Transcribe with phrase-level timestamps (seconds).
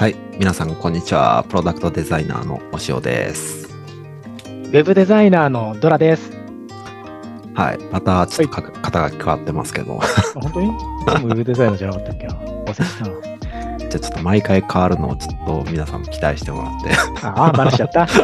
[0.00, 1.44] はい、皆さんこんにちは。
[1.50, 3.68] プロダクトデザイナーのお塩です。
[3.68, 6.32] ウェブデザイナーのドラです。
[7.52, 10.00] はい、またちょっとか肩が変わってますけど、
[10.40, 10.68] 本当に？
[10.68, 13.10] ウェブデザイナーじゃなかったっけな忘れてたな。
[13.76, 16.92] じゃあちょっと毎回変わるのをちょっと皆さんも期待してもらって。
[17.26, 18.06] ああ、バラしちゃった。
[18.06, 18.18] 期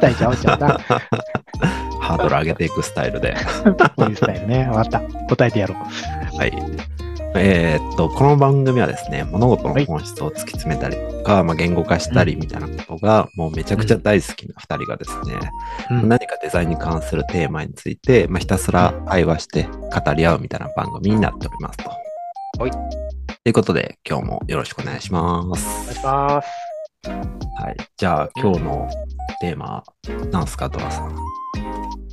[0.00, 0.78] 待ちゃおっちゃった。
[2.00, 3.36] ハードル上げていくスタイルで。
[3.94, 4.68] こ ういうスタイルね。
[4.68, 5.00] わかった。
[5.28, 6.38] 答えてやろう。
[6.38, 6.52] はい。
[7.34, 15.38] えーっと、この番組はですね、物事の本質を突き詰めたりとか、まあ、言語化したりみたいなことが、もうめちゃくちゃ大好きな二人がですね、
[15.90, 21.90] うん何かデザインに関するテーマについて、まあ、ひたすら会話して語り合うみたいな番組になっておりますと。
[22.58, 22.70] はい。
[22.70, 22.78] と
[23.46, 25.94] いうことで、今日もよろしくお願いしまお願いす。
[25.94, 26.48] します。
[27.08, 27.76] はい。
[27.96, 28.88] じゃあ、今日の
[29.40, 29.82] テーマ、
[30.30, 31.10] なんすか、ドラさん。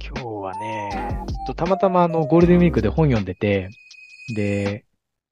[0.02, 3.70] 今日はね、ちょっとたまたまあのゴールデンウィークで本読んでて、
[4.34, 4.86] で、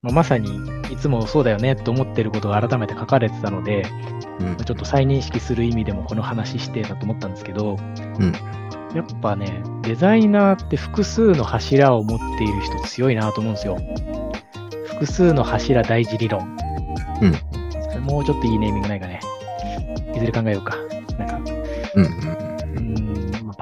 [0.07, 3.83] まあ、まさにいつもそうだよねと思ってることが改めて書かれてたので、
[4.39, 7.77] うんまあちょっと再認識する意味でもこの話してたと思ったんですけど、
[8.19, 8.33] うん
[8.95, 13.77] やっぱね、デザイナーって複数の柱を持っている人強いなと思うんですよ。
[14.85, 16.57] 複数の柱大事理論。
[17.21, 17.33] うん
[18.03, 19.19] もうちょっといいネーミングないかね。
[20.15, 20.77] いずれ考えようか。
[21.17, 21.51] なんか、
[21.95, 22.36] うんうん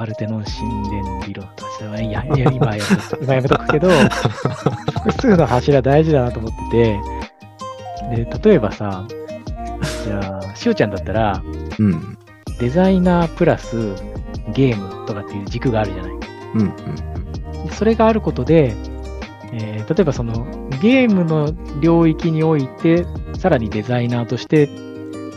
[0.05, 2.83] パルテノン神殿理論とかそれはいいや、いや今はや
[3.19, 6.99] め今やめとくけど、複数の柱大事だなと思って
[8.13, 9.07] て、で、例えばさ、
[10.03, 11.41] じゃあ、しおちゃんだったら、
[11.79, 11.85] うん。
[11.85, 12.17] うん
[12.57, 13.95] デザイナープラス
[14.53, 16.11] ゲームとかっていう軸があるじゃない。
[16.11, 18.73] うんうんでそれがあることで、
[19.51, 20.45] えー例えばその
[20.81, 23.05] ゲームの領域において、
[23.37, 24.69] さらにデザイナーとして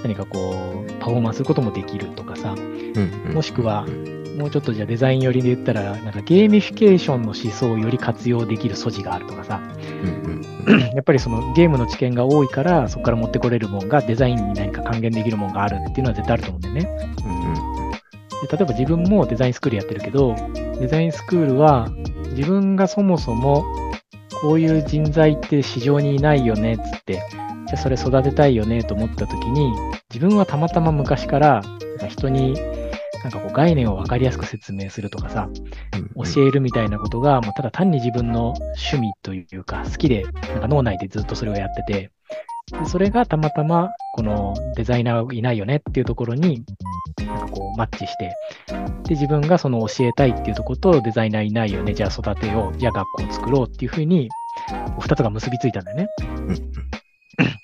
[0.05, 2.92] 何かこう、パフォーマンスすることもできるとかさ、うん
[3.28, 3.84] うんもしくは
[4.39, 9.61] もうちょっとじゃあデザイン寄りで言ったら、なんかゲーミフィケーションの思想をより活用できる素地があるとかさ、
[10.05, 10.39] うん
[10.94, 17.15] やっぱりそのゲームの知見が多いから、そこから持ってこれるもんがデザインに何か還元できるもんがあるっていうのは絶対あると思うんだよね。
[17.25, 17.69] うんうん
[18.41, 20.37] で例えば自分もデザインスクールやってるけど、
[20.78, 21.88] デザインスクールは
[22.37, 23.65] 自分がそもそも
[24.41, 29.72] こういう人材って市場にいないよねっつって、じゃあそれ育てたいよねと思った時に、
[30.15, 31.62] 自分はたまたま昔から
[32.09, 32.54] 人に
[33.22, 38.54] なんかこう概念を分かりやすく説明するとかさ、うん教えるみたいなことが、もうただ単に自分の
[38.92, 42.10] 趣味というか、好きで、なんか脳内でずっとそれをやってて、
[42.72, 46.64] でそれがたまたま、このデザイナーいないよねっていうところに、
[47.18, 48.34] なんかこうマッチして、
[49.04, 54.28] で、自分がその教えたいっていうところとデザイナーいないよね、じゃあ育てよう、じゃあ学校を作ろうっていうふうに、
[54.98, 56.08] 二つが結びついたんだよね。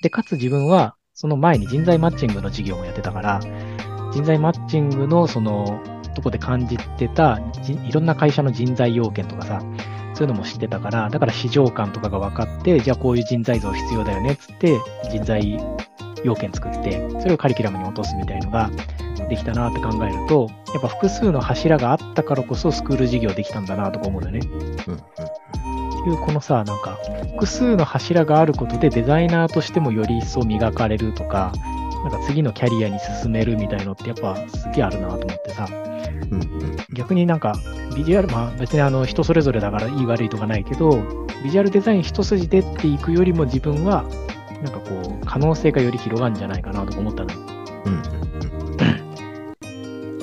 [0.02, 3.40] で、かつ自分は、その前に人材マッチングの事業もやってたから、
[4.14, 5.82] 人材マッチングのその、
[6.14, 9.60] とこで感じてた、じいろんな会社の人材要件とかさ、
[10.14, 14.78] そういうのも知ってたから、だから市場感とかが分かって、じゃあこういう人材像必要だよねっつって、
[15.10, 15.60] 人材
[16.22, 18.70] 要件作って、それをカリキュラムに落とすみたいのが
[19.28, 24.48] できたなって考えると、やっぱ複数の柱があったからこそスクール事業できたんだなとか思うんだよね。
[24.86, 25.00] うん
[26.04, 26.98] っていうこのさ、なんか、
[27.32, 31.50] 複数の柱があることでデザイナーとしてもより一層磨かれるとか、
[32.04, 35.66] なんか次のキャリアに進めるみたいのってやっぱすげえあるなと思ってさ、
[36.30, 36.76] うんうん。
[36.92, 37.54] 逆になんか
[37.96, 41.02] ビジュアル、まあ別にあの人それぞれだからいい悪いとかないけど、
[41.42, 44.04] ビジュアルデザイン一筋でっていくよりも自分は、
[44.62, 47.34] なんかこう、可能性がより広がるんじゃないかなとか思ったの。
[47.86, 48.02] うん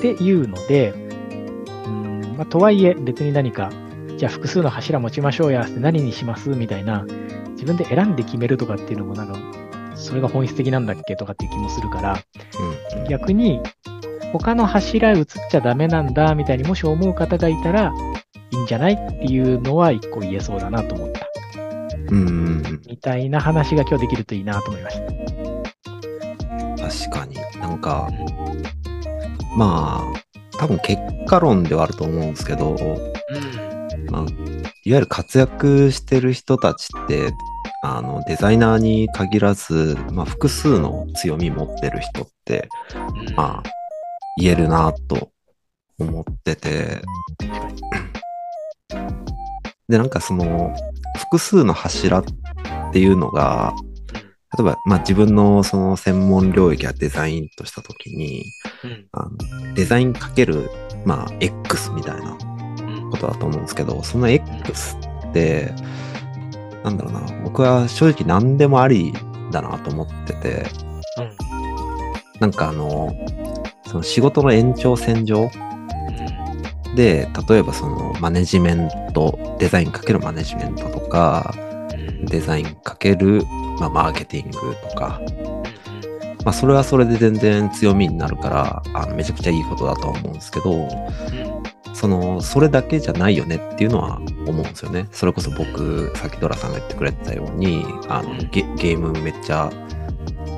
[0.02, 0.90] っていうので、
[1.86, 3.70] うんまあ、とはいえ別に何か、
[4.16, 7.06] じゃあ複数の柱持ちましょうやって何にしますみたいな、
[7.50, 9.38] 自分で選んで決めるとかっていうのもなんか、
[9.94, 13.60] それが本質的なんだっけとかっていう気もするから、うん逆に
[14.32, 17.92] 他の柱移っちゃダメなんだみたいにもし思う方がいたら、
[18.52, 21.26] いいんじゃないっていうのは一個言えそうだなと思った。
[22.10, 25.12] うんうんうんみたいな話が今日できるといいなと思いました。
[27.08, 28.08] 確かになんか
[29.56, 32.76] まあ多分結果論ではあると思うんですけど、
[34.10, 34.28] まあ、いわ
[34.84, 37.32] ゆる活躍してる人たちって
[37.82, 42.68] あのデザイナーに限らず、まあ、複数の強み持ってる人って、
[43.36, 43.70] まあ、
[44.38, 45.30] 言えるなと
[45.98, 47.02] 思ってて。
[49.88, 50.74] でなんかその
[51.18, 52.24] 複数の柱っ
[52.92, 53.74] ていうのが
[54.56, 58.44] 例えば、まあ、自分のその専門領域やデザインとしたときに
[58.84, 60.70] うんあのデザインかける、
[61.04, 62.38] まあ、X みたいな
[62.86, 64.96] うんことだと思うんですけど、その X
[65.28, 65.72] って、
[66.84, 69.12] なんだろうな、僕は正直何でもあり
[69.50, 70.66] だなと思ってて、
[71.16, 71.32] うん
[72.40, 73.14] なんかあの、
[73.86, 75.48] その仕事の延長線上？
[76.96, 81.54] で、例えばそのマネジメント、デザインかけるマネジメントとか、
[82.24, 83.44] デザインかける、
[83.78, 84.58] まあ、マーケティング
[84.90, 85.20] とか、
[86.44, 90.88] まあ、それはそれで全然強みになるからあのめちゃくちゃいいことだとは思うんですけど、
[92.02, 95.06] そのそれだけじゃないよねっていうのは思うんですよね。
[95.12, 99.70] それこそ僕さっきドラさんが言ってくれてたようにあのゲゲームめっちゃ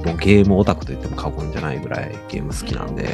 [0.06, 3.10] もうゲームオタクと言っても過言じゃないぐらいゲーム好きなんで、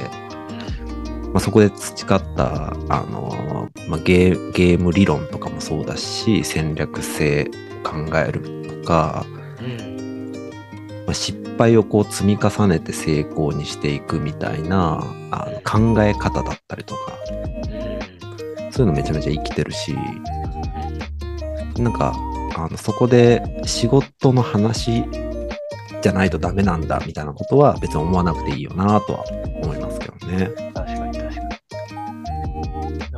[1.33, 7.51] まあ、そこで培ったあの、まあ、ゲーゲーム理論とかもそうだし戦略性
[7.83, 9.27] 考えるとか、
[11.05, 17.19] まあ、失敗をこう積み重ねて成功にしていくみたいなあの考え方だったりとか、
[18.81, 19.95] そういうのめちゃめちゃ生きてるし、
[21.77, 22.15] なんか、
[22.57, 25.05] あのそこで仕事の話
[26.01, 29.25] じゃないとダメなんだみたいなことは別に思わなくていいよなとは
[29.63, 30.51] 思いますけどね。
[30.73, 31.51] 確かに確かに。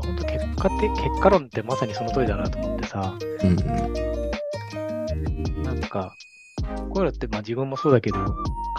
[0.05, 3.15] 本当結果って、結果論ってまさにその通りだなと思ってさ、
[3.45, 3.57] うん、
[5.63, 6.13] なんか、
[6.91, 8.19] こういうのってまあ自分もそうだけど、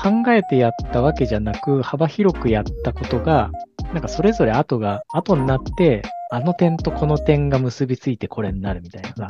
[0.02, 3.52] 考えてやったわけじゃなく、幅広くやったことが、
[3.94, 6.02] なんかそれぞれ後が、後になって、
[6.34, 9.28] あの点とこの点が結びついてこれになるみたいなさ、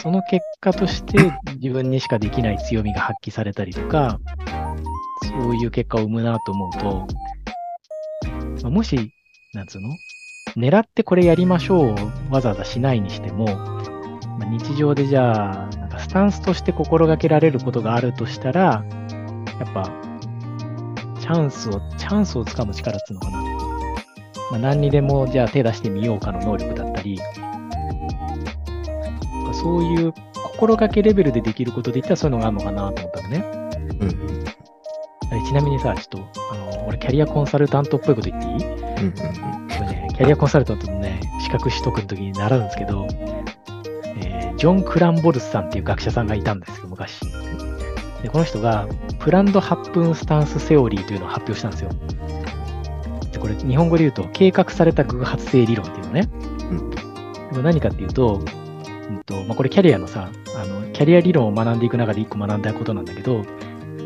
[0.00, 4.18] その結果として自分にしかできない強みが発揮されたりとか、
[5.22, 7.06] そういう結果を生むなと思うと、
[8.62, 9.12] まあ、もし、
[9.52, 9.90] なんつうの？
[10.56, 11.94] 狙ってこれやりましょう
[12.30, 18.82] わざわざしないにしても、まあ、日常でじゃあ、なんかスタンスとして心がけられることがあるとしたら、
[19.60, 19.92] やっぱ、
[21.20, 23.55] チャンスを、チャンスをつかむ力っていうのかな。
[24.50, 27.18] まあ、何にでもじゃあ手出してみようかの能力だったり、
[29.52, 33.44] そういう心がけレベルでできることで言ったらそういうのがあるのかなと思ったのね。
[35.32, 43.06] うん、ちなみにさ、ちょっと、あの、俺キャリアコンサルタントっぽいこと言っていい、うんね、キャリアコンサルタントのね、資格取得の時に習うんですけど、
[44.18, 47.20] えー、ジョン・クランボルスさんっていう学者さんがいたんですよ、昔。
[48.22, 48.86] で、この人が、
[49.18, 51.90] プランド8分スタンスセオリーというのを発表したんですよ。
[53.38, 56.28] これ日本語で言うと、計画された偶発性理論っていうのね。
[56.70, 56.96] うん、で
[57.56, 58.40] も何かっていうと、
[59.08, 63.44] うんとまあ、これキャリアのさあの、キャリア理論を学んでいく中で一個学んだことなんだけど、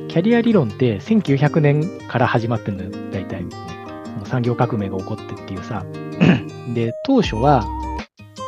[0.08, 3.44] キャリア理論って1900年から始まってるのよ、大体。
[4.24, 5.84] 産業革命が起こってっていうさ。
[6.74, 7.64] で、当初は、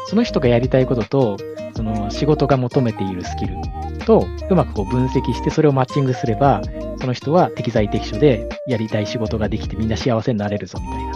[0.07, 1.37] その人がやりたいことと、
[1.75, 3.55] その仕事が求めているスキル
[4.05, 6.63] とうまくこう分析してそれをマッチングすれば
[7.01, 11.13] その人は適材適所でやりたい仕事ができてみんな幸せになれるぞみたいな。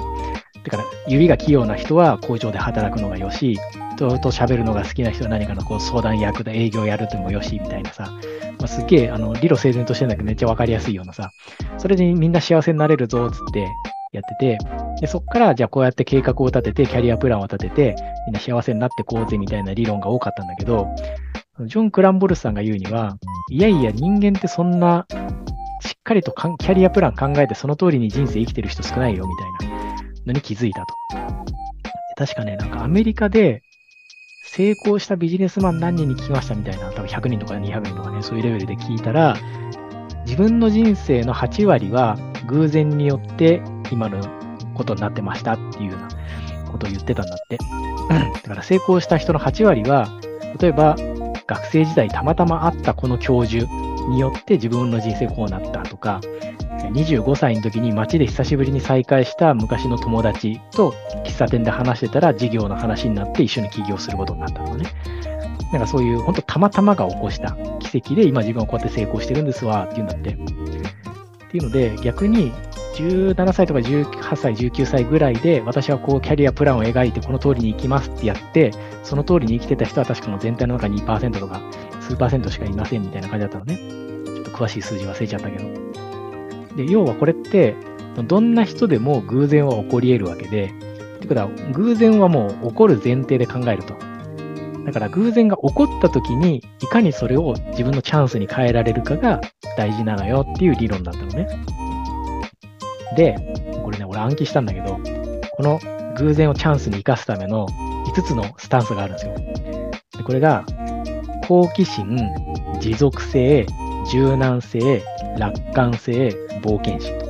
[0.65, 3.57] だから指が器用な人は工場で働くのがよし、
[3.95, 8.11] 人と喋るのが好きな人は何かのこう相談役で営業やるでもよしみたいなさ、
[8.59, 11.31] まあ、すっげえあの理路整然としてんだけどめっちゃわかりやすいようなさ、
[11.79, 13.69] それでみんな幸せになれるぞっつって
[14.13, 14.59] やってて、
[15.01, 17.97] でそこからじゃあこうやって計画を立てて、キャリアプランを立てて、
[18.27, 20.89] みんな幸せになってこうぜみたいな理論が多かったんだけど、
[21.61, 23.17] ジョン・クランボルスさんが言うには、
[23.51, 25.07] いやいや人間ってそんな
[25.81, 30.87] しっかりとキャリアプラン考えてその通りに人生生きてる人少ないよみたいなのに気づいたと。
[32.17, 33.63] 確かね、なんかアメリカで
[34.45, 39.37] 成功したビジネスマン何人に聞きましたみたいな、多分100人とか200人とかね、そういうレベルで聞いたら、
[40.25, 42.17] 自分の人生の8割は
[42.49, 44.21] 偶然によって今の
[44.75, 46.09] ことになってましたっていうような
[46.71, 47.59] ことを言ってたんだって。
[48.43, 50.09] だから成功した人の8割は、
[50.59, 50.97] 例えば
[51.47, 53.67] 学生時代たまたま会ったこの教授
[54.09, 56.21] によって自分の人生こうなったとか、
[56.93, 60.95] 25歳の時に街で久しぶりに再会した昔の友達と
[61.25, 64.91] 喫茶店で話してたら事業の話になって一緒に起業することになったのね。
[65.73, 70.31] なんかそういう本当たまたまが起こした奇跡で今自分はこうやって成功してるんですわっていうんだって。
[70.31, 72.53] っていうので逆に
[73.03, 78.73] 17歳とか18歳、19歳ぐらいで、私はこうキャリアプランを描いて、この通りに行きますってやって、
[79.03, 81.61] その通りに生きてた人は確かもう全体の中2%とか、
[82.01, 83.77] 数パーセントしかいませんみたいな感じだったのね。
[83.77, 85.65] ちょっと詳しい数字忘れちゃったけど。
[86.77, 87.75] で、要はこれって、
[88.27, 90.73] どんな人でも偶然は起こり得るわけで、
[91.19, 93.95] ってことは、偶然はもう起こる前提で考えると。
[94.87, 99.41] だから偶然が起こった時に、いかにそれを自分のチャンスに変えられるかが
[99.77, 101.49] 大事なのよっていう理論だったのね。
[103.15, 103.37] で、
[103.85, 104.99] これね、俺暗記したんだけど、
[105.57, 105.79] この
[106.17, 107.67] 偶然をチャンスに生かすための
[108.15, 109.35] 5つのスタンスがあるんですよ。
[110.17, 110.65] でこれが、
[111.47, 112.29] 好奇心、
[112.81, 113.67] 持続性、
[114.11, 115.03] 柔軟性、
[115.39, 116.29] 楽観性、
[116.63, 117.27] 冒険心と。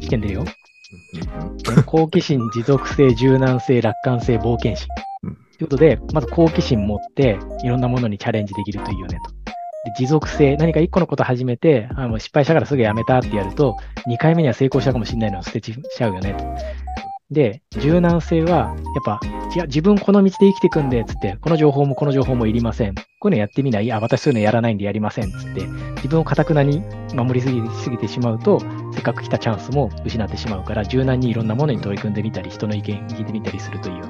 [0.00, 0.44] 試験出るよ。
[1.86, 4.88] 好奇心、持続性、柔軟性、楽観性、冒険心。
[5.58, 9.39] ということで、まず好奇心持って、いろんなものにチャレンジできるといいよねと。
[9.96, 13.76] 持続性、何か一個のこと始めて、あも失敗したからすぐやめたってやると、
[14.08, 16.44] 2回目には成功したかもしれないのを捨てちゃうよねと。
[17.30, 19.20] で、柔軟性は、やっぱ
[19.54, 22.94] いや、自分この道で生きていくんで、つって、この情報もこの情報もいりません。
[22.94, 23.84] こういうのやってみない？
[23.84, 25.30] いや、私そういうのやらないんでやりません。
[25.30, 25.62] つって、
[25.96, 26.82] 自分をかたくなに
[27.14, 28.60] 守りすぎすぎてしまうと、
[28.92, 34.04] せっかく来たチャンスも失ってしまうから、柔軟にいろんなものに取り組んでみたり、人の意見聞いてみたりするといいよ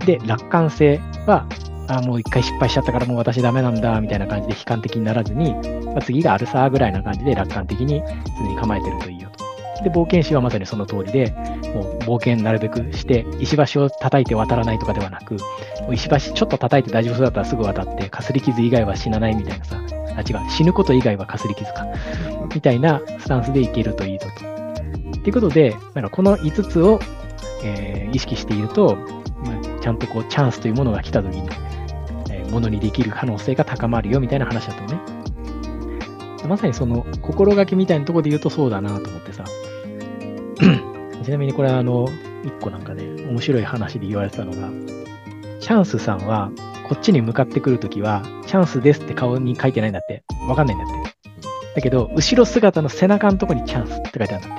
[0.00, 0.06] と。
[0.06, 1.46] で、楽観性は、
[1.88, 8.02] あもう一回失敗しちゃったからもう私ダメなんだ、みたいな感じで悲観的にならずに、まあ、次があるさぐらいな感じで楽観的に
[8.38, 9.44] 常に構えてるといいよと。
[9.84, 11.30] で、冒険士はまさにその通りで、
[11.74, 19.80] もう冒険なるべくして、石橋を叩いて渡らないとかではなく、もう石橋ちょっと叩いて大丈夫そうだったらすぐ渡って、かすり傷以外は死なないみたいなさ、
[20.16, 21.86] あ、違う、死ぬこと以外はかすり傷か、
[22.54, 24.54] みたいなスタンスでいけるといいぞと。
[25.20, 25.74] ということで、
[26.10, 27.00] この5つを、
[27.64, 28.96] えー、意識していると、
[29.80, 31.48] ちゃんとこうチャンスというものが来たときに、
[32.44, 35.00] えー、ものにできる可能性が高まるよみたいな話だとね。
[36.48, 39.44] まさにその心がけみたいなところで言うとそうだなと思ってさ、
[41.24, 42.06] ちなみにこれあの、
[42.44, 44.68] 一個なんかね、面白い話で言われてたのが、
[45.60, 46.50] チャンスさんは、
[46.88, 50.22] こっちに向かってくるときは、チャンスですって顔に書いてないんだって。
[50.46, 50.94] わかんないんだって。
[51.76, 54.58] だけど、後ろ姿の背中のとこにチャンスって書いてあるんだっ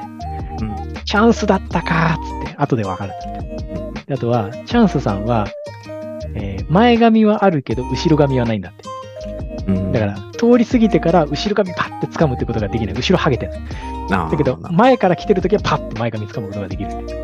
[0.59, 0.65] て。
[0.65, 4.13] うん、チャンスだったかーっつって、後でわかるんだって。
[4.13, 5.47] あとは、チャンスさんは、
[6.35, 8.83] えー、前髪はあるけど、後ろ髪はないんだって。
[9.91, 12.95] だから、通り過ぎてから後ろ髪パッて掴むってことができない。
[12.95, 13.53] 後ろハゲてる。
[14.09, 17.15] だけど、前から来てるときはパッて前髪掴むことができるって。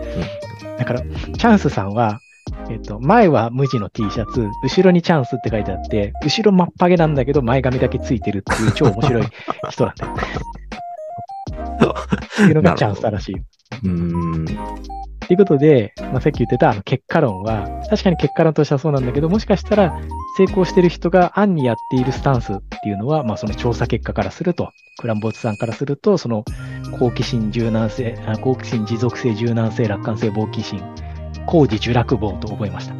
[0.63, 2.19] うん、だから、チャンスさんは、
[2.69, 9.23] えっと、前は無地の T シャツ、後ろにチャンスって書いてあって、後ろ真っパゲなんだけど、前髪だけついてるっていう超面白い
[9.69, 10.13] 人なんだよ。
[12.33, 13.35] っていうのがチャンスだらしい。
[13.83, 14.45] うん。
[15.31, 19.97] ということで、まあ、さっき言ってたあの結果論は、確かに結果論としてはそうなんだけど、もしかしたら
[20.37, 26.43] 成功してる人が暗にやっているスタンスっていうのは、まあ、その調査結果からすると、クランボーツさんからすると、その
[26.99, 30.83] 好奇心、柔軟性、好奇心、持続性、柔軟性、楽観性、冒険心、
[31.45, 32.95] 工事、受落棒と覚えました。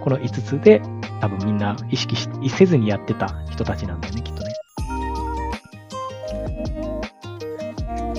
[0.00, 0.82] この5つで、
[1.20, 4.52] 多分みんな意識しせずにやってた人たちなんだよね、きっとね。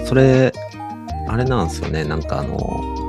[0.06, 0.54] それ、
[1.28, 3.03] あれなんですよね、なんかあの、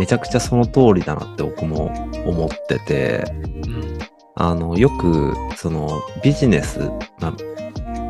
[0.00, 1.92] めちゃくちゃその通りだなって僕も
[2.24, 3.98] 思ってて、うん、
[4.34, 6.80] あの、よく、その、ビジネス、
[7.18, 7.34] まあ、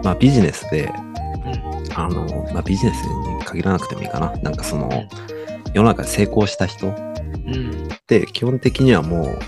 [0.04, 4.30] まあ、ビジネスで、うん、あの、まあ、ビジネスに限らなくてもいいかな。
[4.36, 6.94] なんかその、うん、世の中で成功した人っ
[8.06, 9.38] て、基本的にはもう、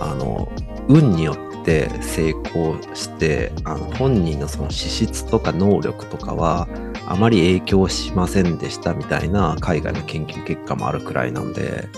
[0.00, 0.50] あの、
[0.88, 6.68] 運によって成功して、あの本人のその資質とか能力とかは、
[7.06, 11.88] あまり影響しませんでしたみたいな海外の研究結果もあるくらいなんで、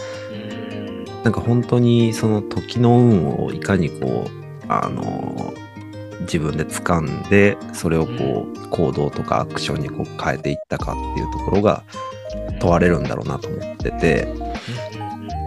[1.24, 4.30] なんか本当にその時の運をいかにこう、
[4.68, 5.54] あの、
[6.20, 11.84] 自分で掴んで、それをこう、行動とかアクションにこう変えていったかっていうところが
[12.60, 14.28] 問われるんだろうなと思ってて、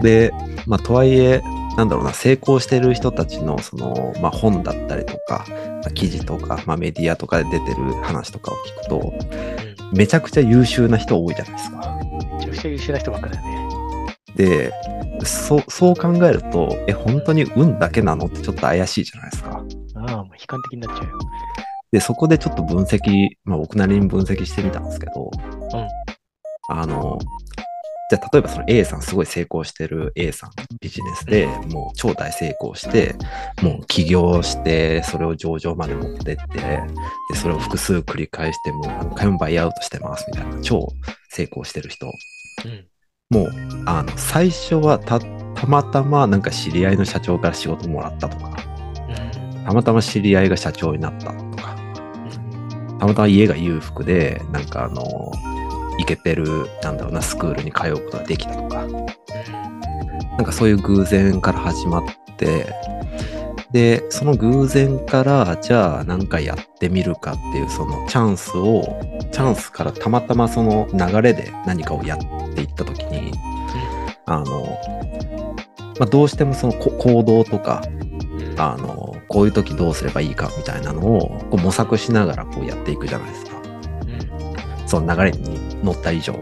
[0.01, 0.33] で、
[0.67, 1.41] まあとはいえ、
[1.79, 5.55] なんだろうな、成功してる人たちの、その、まあ、本だったりとか、ま
[5.85, 9.13] あ、記事とか、まあ、メディアとかで出てる話とかを聞くと、
[9.93, 11.97] めちゃくちゃ優秀な人多いじゃないですか。
[12.37, 13.69] めちゃくちゃ優秀な人ばっかだよね。
[14.35, 14.73] で、
[15.23, 19.63] そそう考えると、え、本当に運だけなのってちょっと怪しいじゃないですか。
[19.95, 21.17] ああ、もう悲観的になっちゃうよ。
[21.93, 25.31] で、そこでちょっと分析、まあ僕なりに分析してみたんですけど、
[25.73, 25.87] うん。
[26.77, 27.17] あの、
[28.09, 30.51] じゃあ、例えばその A さん、すごい成功してる A さん、
[30.81, 33.15] ビジネスでもう超大成功して、
[33.61, 36.81] もう起業して、それを上場まで持ってって、で、
[37.35, 40.87] それを複数繰り返して、もう何回もバイアウトしてますみたいな、超
[41.29, 42.07] 成功してる人。
[42.65, 43.49] うん、もう、
[43.85, 48.57] あの、最初はた、たまたまなんか知り合いの社長から仕事もらったとか、
[49.65, 51.75] たまたま知り合いが社長になったとか、
[52.99, 55.31] たまたま家が裕福で、なんかあの、
[55.99, 58.85] 行けてる、なんだろうな、スクールに通うことができたとか、
[60.37, 62.03] なんかそういう偶然から始まっ
[62.37, 62.73] て、
[63.71, 68.99] で、その偶然から、じゃあ何かやってみるかっていう、そのチャンスを、
[69.31, 72.19] チャンスからたまたまその流れで何かをやっ
[72.55, 73.33] ていったときに、
[74.25, 74.79] あの、
[75.99, 77.83] まあ、どうしてもその行動とか、
[78.57, 83.58] あの、こういう時どうすればいいかみたいなのをこう模索しながらこうやっていくじゃないですか。
[84.89, 86.33] その流れに乗った以上。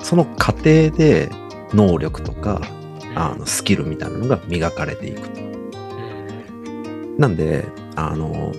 [0.00, 1.28] その過程で
[1.72, 2.60] 能力とか、
[3.16, 5.40] あの、スキルみたいなのが磨かれていくと。
[7.18, 7.64] なんで、
[7.96, 8.52] あの、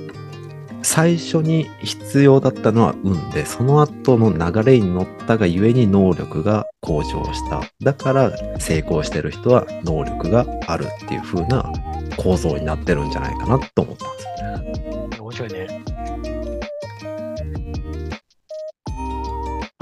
[0.81, 7.61] 最初に必要だったのは運で、その後の流れに乗ったがゆえに能力が向上した。
[7.81, 11.71] だから成功してる人は能力があるっていう風な
[12.17, 15.17] 構造になってるんじゃないかなと思ったんですよね。
[15.19, 15.94] 面白いね。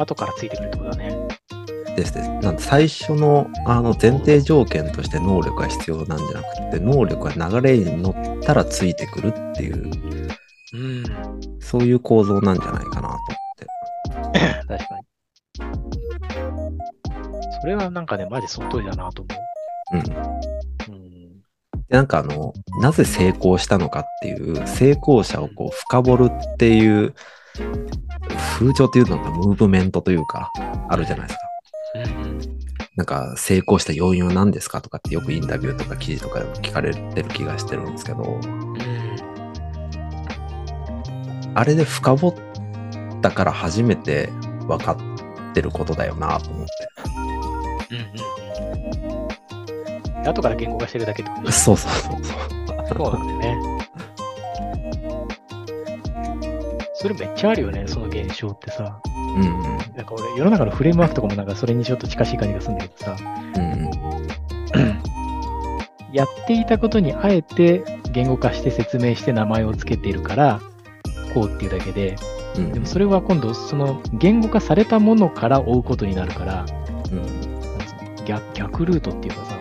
[0.03, 1.17] 後からついてくるってことだね。
[1.95, 9.91] ですね、なん最初のあの前提条件として能力が必要なんじゃなくて、能力が流れに乗ったらついてくるっていう、
[10.73, 11.03] うん、
[11.59, 13.17] そういう構造なんじゃないかなと思っ
[13.57, 13.67] て。
[14.67, 15.03] 確かに。
[17.61, 19.97] それはなんかね、マジそっとりだなと思う。
[20.89, 20.95] うん。
[20.95, 21.41] うん、
[21.87, 27.13] でなんかあの、なぜ成功したのかっていう、成功者をこう深掘るっていう、
[27.53, 30.51] 風潮っていうのがムーブメントというか、
[30.89, 31.43] あるじゃないですか。
[32.95, 38.39] なんか成功した要因は何ですかとかってよくインタビューとか記事とかでも聞かれてる気がしてるんですけど、
[41.55, 42.35] あれで深掘っ
[43.21, 44.29] たから初めて
[44.67, 44.97] 分か
[45.51, 46.73] ってることだよなと思って。
[47.91, 47.97] うん
[50.19, 50.27] うん。
[50.27, 52.37] 後から言語化してるだけってことそうそうそうそう。
[52.95, 53.72] そうなんだよね。
[57.03, 59.01] それめっちゃあるよね、その現象ってさ。
[59.05, 59.77] うん、うん。
[59.77, 63.17] なんか俺、世の中のフレームワークとかもなんかそれにちょっと近しい感じがするんだけどさ。
[63.57, 63.91] うん、
[66.13, 67.83] やっていたことにあえて
[68.13, 70.61] 言語化して説明して名前を付けているから、
[71.33, 72.15] こうっていうだけで、
[72.55, 76.65] うん、でもそれは今度、その言語化されたものから追うことになるから、
[77.11, 79.57] うん、逆逆ルートっていうかさ、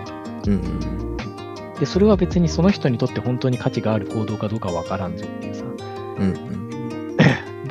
[0.47, 6.62] うんうん、で、それは別にその人にとって本当に価値がある行動かどうかわからんぞっていうさ、うんうん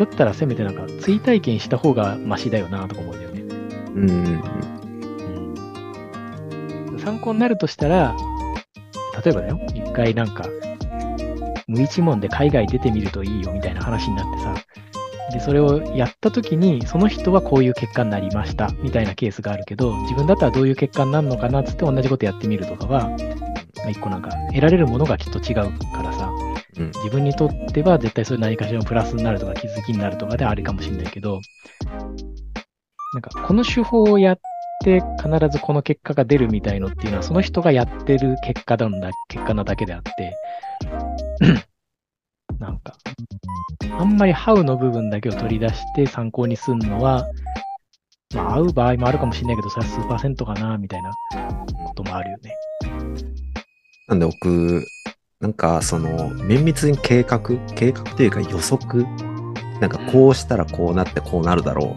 [0.06, 3.42] だったらせめてなんか追体験した方がマシだよなとか思うんだよね。
[3.96, 4.10] うん、
[6.90, 7.00] うん。
[7.00, 8.16] 参考になるとしたら、
[9.24, 10.48] 例えばだよ、一回なんか、
[11.68, 14.56] 無一文で海外出てみるといいよみたいな話になってさ、
[15.32, 23.10] で、それをやった時に、その人はこういう結果になりましたみたいなケースがあるけど、自分だったらどういう結果になるのかなっつって同じことやってみるとかは、
[23.90, 25.56] 一個なんか得られるものがきっと違う
[25.94, 26.21] からさ、
[26.78, 31.42] うん、自分にとっては絶対それ何かしらのプラスになるとか気づきになるとかであれかもしれないけど、
[33.14, 34.40] なんかこの手法をやっ
[34.84, 40.34] て必ずこの結果が出るみたいのっていうのはその人がやってる結果なんだ、結果なだけであって、
[42.60, 42.96] なんか、
[44.00, 47.26] あんまりハウの部分だけを取り出して参考にするのは、
[48.34, 51.12] まあ合う場合もあるかもしれないけど、それは数パーセントかな、みたいな
[51.86, 52.56] こともあるよね。
[54.08, 54.86] なんで僕、
[55.42, 57.40] なんかその綿密に計画、
[57.76, 59.06] 計画というか予測、
[59.80, 61.96] なんかこうしたらこうなってこうなるだろ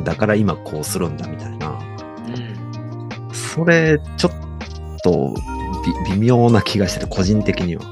[0.00, 0.04] う。
[0.04, 1.68] だから今こうするんだみたいな。
[1.68, 4.32] うん、それちょっ
[5.04, 5.34] と
[6.10, 7.84] 微妙な気がしてて、個人的には。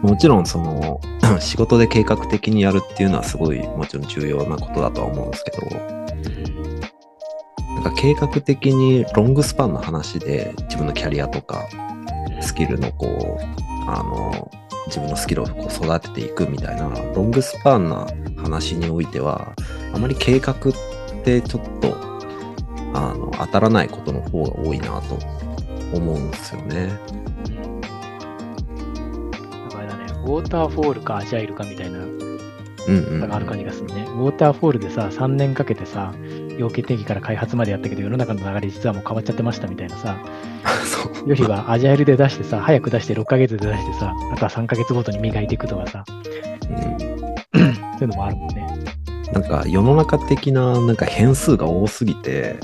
[0.00, 1.00] もちろんその
[1.40, 5.66] 仕事で計画的にやるっていうのはすごいもちろん重要なことだとは思うんですけど、
[7.74, 11.68] なんか計画的にロングスパンの話で自分のキャリアとか
[12.58, 14.50] キルのこう、あの、
[14.86, 19.52] 自分のスキルをこう育てていくみたいな、ロングスパンな話においては、
[19.94, 20.56] あまり計画っ
[21.22, 21.96] てちょっと、
[22.94, 25.18] あの、当たらないことの方が多いなと
[25.94, 26.88] 思うんですよね。
[29.70, 32.00] だからね、ウォーターフォールかアジャイルかみたいな
[33.20, 34.02] 差がある感じがするね。
[34.02, 36.12] ウォーターフォールでさ、3年かけてさ、
[36.58, 40.18] 要件定義から開発までやったけど、世の中の流れ実はもう変わっちゃってましたみたいなさ、
[41.26, 46.04] よりはアジャイルで出してさ、早く出して6ヶ月で出してさ、あとは3ヶ月ごとに磨いていくとかさ、
[47.54, 48.66] うん、そういうのもあるもんね。
[49.32, 52.56] なんか世の中的ななんか変数が多すぎて、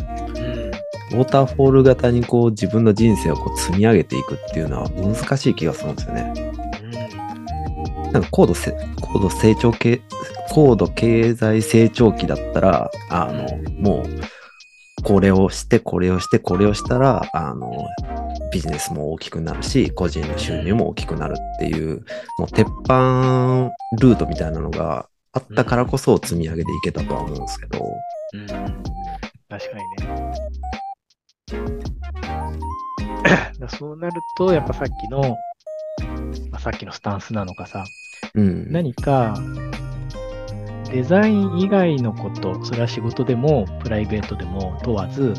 [1.13, 6.44] ウォーターフォール型にこう自分の人生をこう積み上げていくっていうのは難しい気がするんですよね。
[8.15, 10.01] なんか高度せ高度成長系、
[10.51, 17.73] 高度経済成長期だったら、あの、もう、これをして、これをして、これをしたら、あの、
[18.53, 22.05] ビジネスも大きくなるし、個人の収入も大きくなるっていう、
[22.39, 27.85] もう鉄板ルートみたいなのがあったからこそ積み上げていけたとは思うんですけど。
[28.33, 28.61] うん、確
[29.73, 30.25] かにね。
[33.77, 35.37] そうなると、やっぱさっきの、
[36.53, 37.85] まあ、さっきのスタンスなのかさ、
[38.35, 39.35] うん、何か
[40.91, 45.35] デザイン以外のこと、それは仕事でもプライベートでも問わず、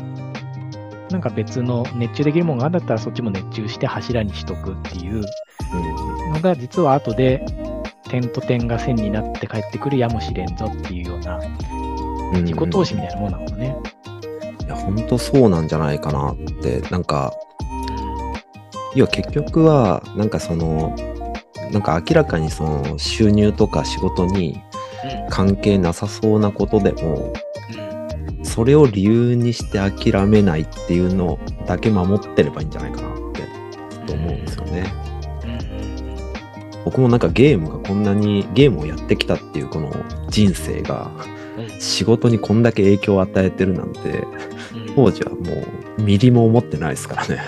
[1.10, 5.22] なんか別の熱中できるものがあるんだったらそっちも熱中して柱にしとくっていう
[6.32, 7.44] のが実は後で
[8.08, 11.38] 点と点が線になって帰ってくるやもしれんぞっていうような
[12.34, 13.76] 自己投資みたいなものなのね。
[14.64, 17.32] いや、ほんとそうなんじゃないかなって、なんか、
[18.94, 20.96] 要は結局は、なんかその、
[21.72, 24.60] なんか明らかにその収入とか仕事に
[25.30, 27.32] 関係なさそうなことでも、
[28.42, 33.42] それを理由にして諦めないっていうのだけ守ってればいいんじゃないかなって
[34.06, 34.92] と思うんですよね。
[36.84, 39.92] 僕もなんかゲームがこんなにゲームをやってきたっていうこの
[40.28, 41.10] 人生が
[41.80, 44.24] 仕事にこんだけ影響を与えてるなんて、
[44.94, 45.64] 当時はも
[45.98, 47.42] うミリも思ってないですからね。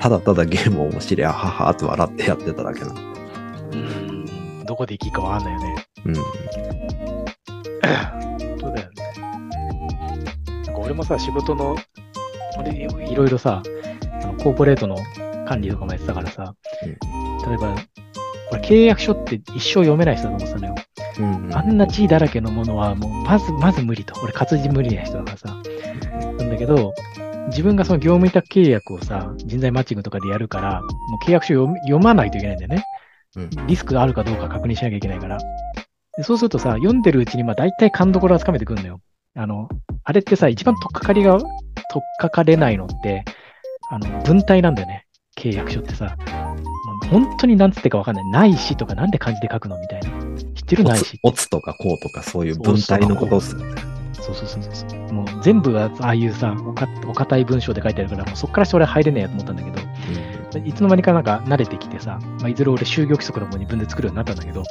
[0.00, 3.00] ただただゲームを面白い、ははって笑ってやってただけなんで。
[3.72, 3.76] う
[4.62, 4.64] ん。
[4.64, 5.86] どこで生きるかわかんないよね。
[6.06, 6.14] うん。
[6.14, 6.24] そう
[8.74, 9.04] だよね。
[10.64, 11.76] なんか俺もさ、仕事の、
[12.58, 13.62] 俺、いろいろさ、
[14.22, 14.96] あのコーポレートの
[15.46, 16.92] 管理とかもやってたからさ、例
[17.54, 17.76] えば、
[18.52, 20.74] 俺契約書って一生読めない人だと思ってたのよ。
[21.18, 24.18] うんうんあんな字だらけのものはもうまず、まず無理と。
[24.22, 25.62] 俺活字無理な人だからさ。
[26.38, 26.94] なんだけど、
[27.48, 30.86] 自分がその業務委託契約をさ、人材マッチングとかでやるから、も
[31.20, 32.84] う契約書読まないといけないんだよね。
[33.36, 35.38] うんリスクがあるかどうか確認しなきゃいけないから。
[36.16, 39.00] でそうするとさ、読んでるうちにまあ大体勘どころはつかめてくるのよ。
[39.36, 39.68] あの、
[40.02, 43.24] あれってさ、一番取っかかりが、取っかかれないのって、
[43.90, 45.06] あの、文体なんだよね。
[45.36, 46.16] 契約書ってさ。
[47.10, 48.30] 本当に何つってかわかんない。
[48.30, 50.08] ないしとかなんで漢字で書くのみたいな。
[50.54, 50.84] 知ってる？
[50.84, 51.18] ないし。
[51.22, 53.99] おつとかこうとかそういう文体のことですよね。
[54.20, 55.12] そうそうそうそう。
[55.12, 59.80] もう全部がああいうさ、おかお堅い文章で書いてあるから、もうそっからして俺入れねえやと思ったんだけど、
[60.64, 64.64] いつの間にかなんか慣れてきてさ、まあ、いずれ俺就業規則のも自分で作るようになったんだけど、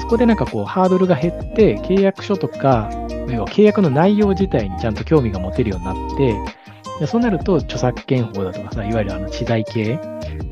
[0.00, 2.90] そこでなんかこうハードルが減って、契約書とか、
[3.28, 6.34] 要は契約の内容自体にちゃんと興味が持てるようになって、
[7.00, 9.98] でそうなると著作権法だとかさ、いわゆるあの知財系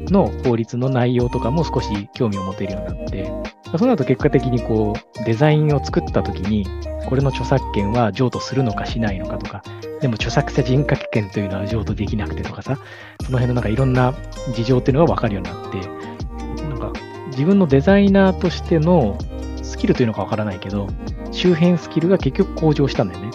[0.06, 3.30] の法律の内容とかも少し興味を持てるようになって、
[3.76, 6.66] そうなると結果的にこうデザインを作った時に、
[7.06, 9.62] これの著作権は譲渡するのかしないのかとか、
[10.00, 12.78] でも著作者人格権というのは譲渡できなくてとかさ、
[13.22, 14.14] その辺のなんかいろんな
[14.54, 16.92] 事情っていうのが分かるようになって、なんか
[17.26, 19.18] 自分のデザイナーとしての
[19.62, 20.88] スキルというのか分からないけど、
[21.30, 23.27] 周辺スキルが結局向上したんだよね。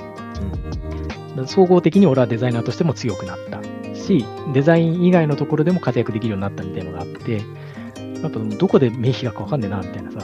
[1.47, 3.61] 総合的に俺はデザイナーとしても強くなった
[3.95, 7.41] し、デザイン以外のところでも活躍できるようになったみたいなのがあって、
[8.21, 10.19] やっぱどこで目開くか分かんねえな、みたいなさ。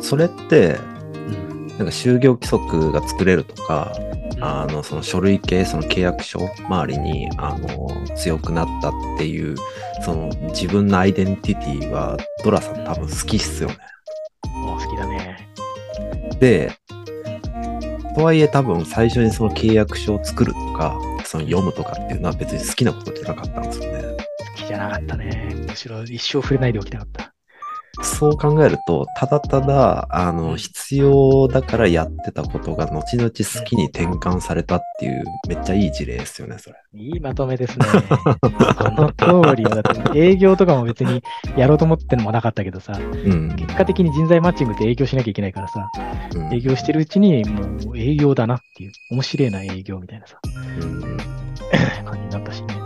[0.00, 0.78] それって、
[1.14, 1.66] うん。
[1.68, 3.92] なんか就業規則が作れるとか、
[4.40, 9.56] あの、その書類系、その契約書周りに、あの、強くなったっていう、
[10.04, 13.76] その自分のアイデンティティは、ドラさん多分好きっすよね。
[14.52, 15.48] もう好きだね。
[16.40, 16.72] で、
[18.14, 24.02] とはいえ多分最初にその契約書を作るとか、その読むとかっていうのは別に好きなことじゃなかったんですよね。
[24.56, 25.52] 好きじゃなかったね。
[25.68, 27.33] むしろ一生触れないでおきたかった。
[28.02, 36.76] そう考えると、ただただ、あの、必要だからやってたことが、後々好きに転換されたっていう、めっちゃいい事例ですよね、それ。
[36.94, 37.86] いいまとめですね。
[38.78, 39.70] その通りよ。
[39.70, 41.22] だって営業とかも別に
[41.56, 43.54] やろうと思ってのもなかったけどさ、うん。
[43.56, 45.88] 結果的に人材マッチングって営業しなきゃいけないからさ、
[46.34, 50.38] うん営業してるうちにもう営業だなっていう、面白いな営業みたいなさ、
[50.80, 51.16] うん
[52.04, 52.83] 感じになったしね。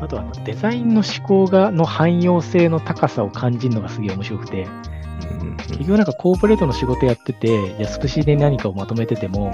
[0.00, 9.50] あとはデザインの思考が、の汎用性の高さを感じるのがすげえ面白くて、うん結局なんかコーポレートの仕事やってて、じゃあスプシで何かをまとめてても、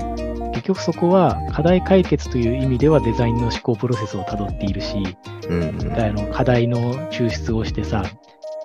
[0.55, 5.17] 結局そこは課題解決という意味ではデザインの思考プロセスをたどっているし、
[5.49, 6.01] うんうん。
[6.01, 8.05] あの課題の抽出をしてさ、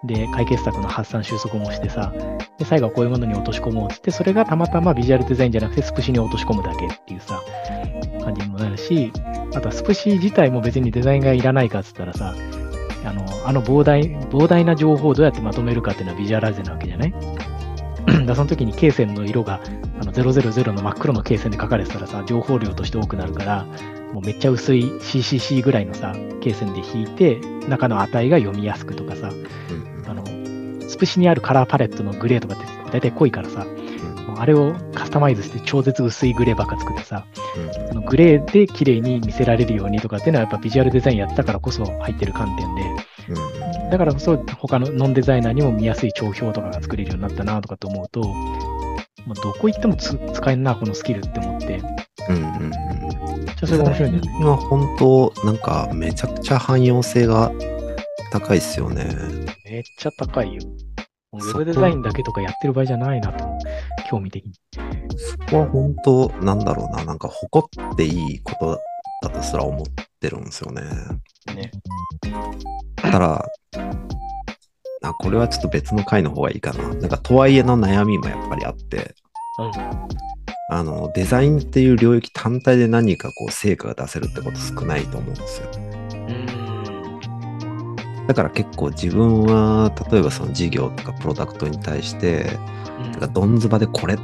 [0.04, 2.14] で、解決策の発散収束もしてさ、
[2.58, 7.42] で、最後はこういうものに落とし込もうっつって、それがたまたまビジュアルデザインじゃなくてスプシに落とし込むだけっていうさ、
[8.26, 9.12] 感じにもなるし、
[9.54, 12.36] あとはスプシ自体も別にデザインがいらないかっつったらさ、
[13.06, 17.14] あの、あの膨大、膨大な情報をどうやってまとめるかっていうのはビジュアライズなわけじゃない？
[18.26, 19.62] だその時に罫線の色が
[20.00, 23.66] あの000の真っ黒の罫線で書かれてたらさ、情報量として多くなるから、
[24.14, 30.24] もうめっちゃ薄い CCC ぐらいのさ、罫線で引いて、中の値が読みやすくとかさ、うんあの、
[30.90, 33.66] スプシにあるカラーパレットのグレーとかって大体濃いからさ、
[34.28, 37.26] もうあれをカスタマイズして超絶薄いグレーばっか作ってさ、
[37.58, 42.82] うんそのグレーで綺麗に見せられるようにとかっていうのはやっぱビジュアルデザインやってたからこそ入ってる観点で、
[43.30, 51.82] うんだからこそ他のノンデザイナーにも見やすい帳票とかが作れるようになったなとかと思うと、もうどこ行ってもつ使えんな、このスキルって思って、
[52.30, 52.72] うんうんうん
[53.60, 54.22] それが面白いね。
[54.40, 57.52] 今本当なんかめちゃくちゃ汎用性が
[58.32, 59.08] 高いっすよね。
[59.64, 60.62] めっちゃ高いよ。
[61.36, 63.46] ウェブデザインだけとかやってる場合じゃないなと
[64.10, 64.54] 興味的に。
[65.18, 68.80] そこは本当なんだろうな、なんか誇っていいこと
[69.22, 69.86] だとすら思っ
[70.20, 70.82] てるんですよね。
[71.56, 71.72] ね。
[72.96, 73.46] ただ、
[75.02, 76.88] あこれはちょっと別の回の方がいいかな。
[76.88, 79.16] なんかとはいえの悩みもやっぱりあって、
[79.60, 79.72] うん。
[80.68, 85.70] あの、デザインっていう領域単体で何かこう成果が出せるってこと少ないと思うんですよ。
[88.26, 88.28] うん。
[88.28, 92.58] だから結構自分は、例えばその事業とかプロダクトに対して、
[93.12, 94.18] なんかどんずばでこれ、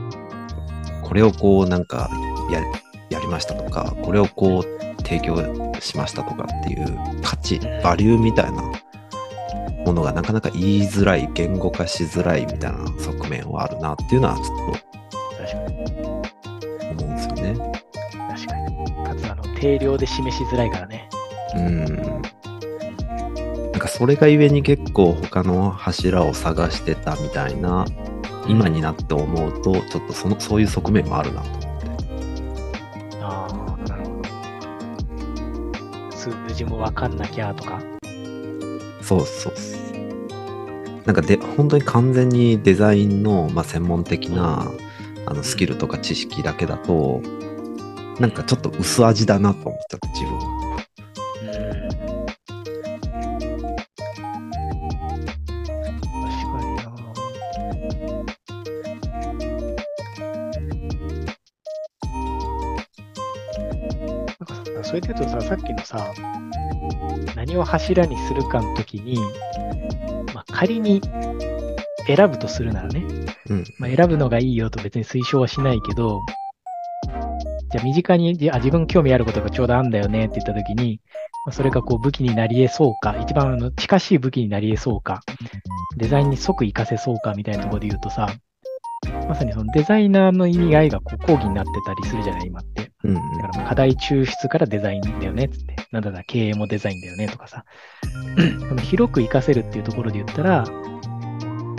[1.03, 2.09] これをこうなんか
[2.49, 2.61] や
[3.09, 5.37] やりましたとか、これをこう提供
[5.79, 8.71] しましたとかっていう価値、バリューみたいなも
[9.85, 14.53] ものがなかなか言いづらい、言語化しづらいみたいな側面はあるなっていうのはちょっと
[17.03, 17.81] 思うんですよね。
[18.29, 19.03] 確かに。
[19.03, 21.09] かつ、あの、定量で示しづらいからね。
[21.55, 22.21] うん。
[23.82, 27.84] なんかそれがゆえに結構他の柱を探してたみたいな、
[28.48, 31.88] 今になって思うと、ちょっとそのそういう側面もあるなと思って。
[33.22, 34.22] ああ、なるほ
[36.12, 36.15] ど。
[36.15, 37.82] 数字もわかんなきゃとか。
[39.02, 39.54] そうそう
[41.08, 44.72] なんかで、本当に完全にデザインの、まあ、専門的な
[45.26, 47.24] あのスキルとか知識だけだと、
[48.20, 50.22] なんかちょっと薄味だなと思っちゃった、自
[64.82, 64.84] 分は。
[64.84, 66.13] それで言うとさ、さっきのさ、
[67.36, 69.17] 何を柱にするかの時に、
[70.34, 71.02] まあ、仮に
[72.08, 73.04] 選ぶとするならね、
[73.50, 76.20] うんまあ、選ぶのがいいよと別に推奨はしないけど、
[77.72, 81.00] じゃあ身近にあ自分興味あることがちょうどあるんだよねって言った時に、
[81.46, 85.22] まあ、それがこう武器になり得そうか、一番あの近しい武器になり得そうか、
[85.98, 88.28] デザインに即活かせそうかみたいなところで言うとさ、
[89.28, 92.62] まさにそのデザイナーの意味合いがこう講義になってたりするじゃない、今。
[93.15, 95.76] うん、だから課題抽出からデザインだよね、つって。
[95.91, 97.65] なんだか経営もデザインだよね、とかさ。
[98.69, 100.65] この広く活かせるっていうところで言ったら、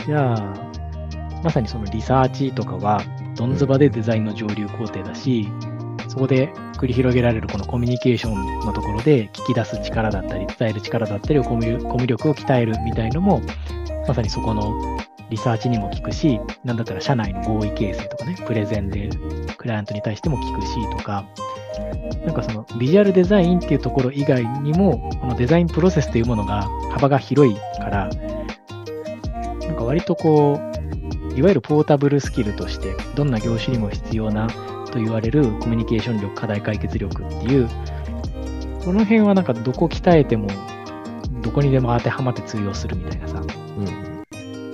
[0.06, 0.54] じゃあ、
[1.42, 3.00] まさにそのリサーチとかは、
[3.36, 5.48] どんずばでデザインの上流工程だし、
[6.08, 13.40] そこで繰り広げられるこのコミュニケーションのところで聞き出す力だったり、伝える力だったりコミュ力を鍛えるみたいのも、
[14.06, 14.98] まさにそこの
[15.32, 19.08] リサーチにも効くし、なんだったら社内の合意形成とかね、プレゼンで
[19.56, 21.24] クライアントに対しても効くしとか、
[22.26, 28.10] なんかそのビジュアルデザインっていうところ以外にも、このデザインプロセスというものが幅が広いから、
[29.66, 34.48] なんか割とこう、いわゆるポータブルスキルとして、どんな業種にも必要な
[34.90, 37.68] と言われるコミュニケーション力、課題解決力っていう、
[38.84, 40.48] この辺はなんかどこ鍛えても、
[41.40, 43.42] どこにでも当てはまって通用するみたいなさ、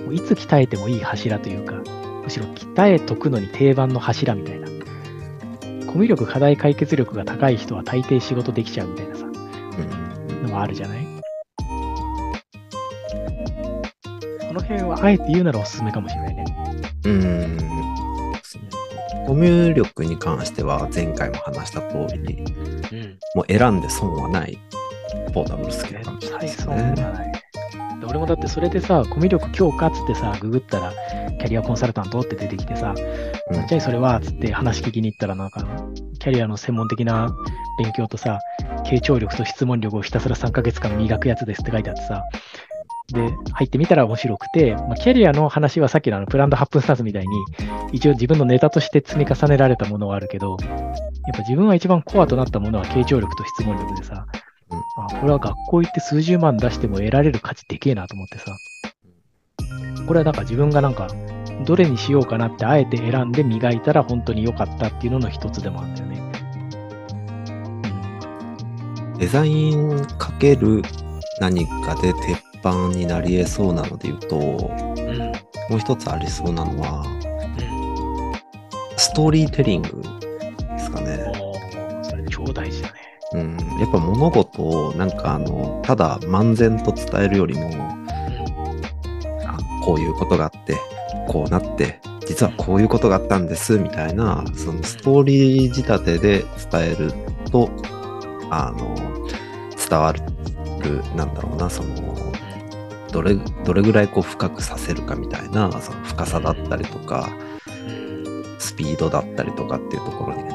[0.09, 1.75] うんいつ鍛えてもいい柱というか、
[2.23, 4.67] むしろ鍛えとくのに定番の柱みたいな。
[5.85, 9.29] コミュ力、課題解決力が高い人は大抵仕事できちゃうみたいなさ、う
[10.33, 10.99] ん、のもあるじゃない？
[14.47, 16.45] この辺はあえて言うならおすすめかもしれないね。
[17.05, 17.57] うん。
[19.25, 24.57] コミュ力に関しては前回も話した通りに、うん、もう選んで損はない
[25.33, 27.28] ポータブルスキルかもしれないですね。
[28.09, 30.91] 俺もだってそれでさ、コミュ力強化っつってさ、ググったら、
[31.39, 32.95] キャリアコンサルタントって出てきてさ、
[33.51, 35.63] うん、じゃあそれはつって話聞きに行ったら、なんか、
[36.17, 37.29] キャリアの専門的な
[37.77, 38.39] 勉強とさ、
[38.83, 42.23] 傾聴力と質問力をひたすら3ヶ月間磨くやつですって書いてあってさ、
[43.13, 47.27] で、入ってみたら面白くて、まあ、キャリアの話はさっきのあのプランド8分スタンスみたいに、
[47.91, 50.69] 一応自分のネタとして積み重ねられたものはあるけど、やっ
[51.33, 54.25] ぱ自分は一番コアとなったものは傾聴力と質問力でさ、
[54.97, 58.55] あ、これは学校行って数十万出しても得られる価値でけえなと思ってさ。
[60.07, 61.07] これはなんか自分がなんか、
[61.65, 66.19] どれにしようかなってあえて選んで磨いたら本当に良かったっていうのの一つでもあるんだよね。
[69.13, 70.81] うん、デザインかける
[71.39, 81.31] 何かで鉄板になり得そうなので言うと、うん、もう一つありそうなのは、うん、ストーリーテリングですかね。
[82.03, 82.98] それ超大事だね。
[83.33, 87.69] うん、やっぱ物事をなんかあのただ漫然と伝えるよりも
[89.45, 90.75] あこういうことがあって
[91.27, 97.13] こうなって実はこういうことがあったんですみたいなそのストーリー仕立てで伝える
[97.51, 97.69] と
[98.49, 98.95] あの
[99.89, 100.21] 伝わる
[101.15, 102.19] なんだろうなその
[103.11, 107.29] どれどれぐらいこう深くさせるかみたいなその深さだったりとか
[108.59, 110.48] スピードだったりとかっていうところに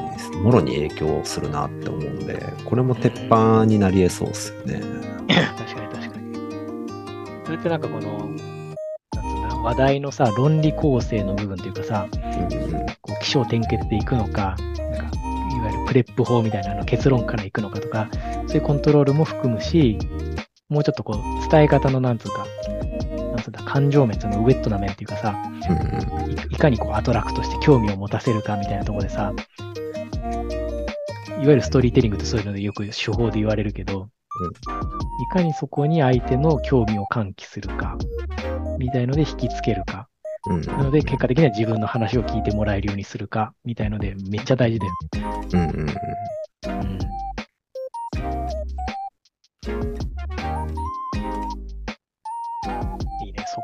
[0.45, 4.79] もろに影響するなって思うんで、これも鉄板になり得そうっすよね。
[5.57, 6.35] 確かに確かに。
[7.45, 8.29] それってなんかこの、
[9.63, 12.07] 話題のさ、論理構成の部分というかさ、
[13.23, 15.17] 起承転結でいくのか、なんか、
[15.57, 18.07] いわゆる PREP 法みたいなの結論からいくのかとか、
[18.45, 19.97] そういうコントロールも含むし、
[20.69, 22.45] もうちょっとこう、伝え方のなんつうか、
[23.31, 29.33] なんつうんだ、感情面、そのウェットな面っていうかさ、うん、いかにこう attract して興味を持たせるかみたいなところでさ、
[31.35, 37.97] いわゆるストーリーテリングってそういうのでよく手法で言われるけど、うん、いかにそこに相手の興味を喚起するか、
[38.79, 40.07] みたいので引きつけるか。
[40.47, 44.93] うん、なので、結果的には自分の話を聞いてもらえるようにするか、みたいので、めっちゃ大事だよ。
[45.53, 45.89] うんうんうん。
[46.69, 46.99] うん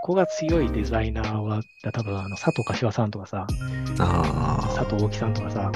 [0.01, 1.61] こが強いデザイナーは、
[1.93, 3.45] 多分あの佐藤柏さんとかさ、
[3.99, 5.71] あ佐藤大木さんとかさ、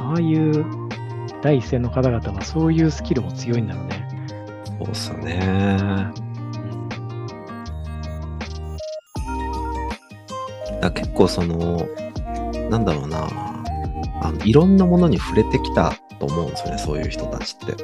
[0.00, 0.87] ああいう
[1.42, 4.08] 第一線の方々はそういうスキルも強いんだろうね。
[4.80, 6.28] あ、そうっすよね。
[10.80, 11.86] だ結構その、
[12.70, 13.28] なんだろうな、
[14.22, 17.76] あのいろんなものに触れてきたと思うんですよね、そういう人たちって。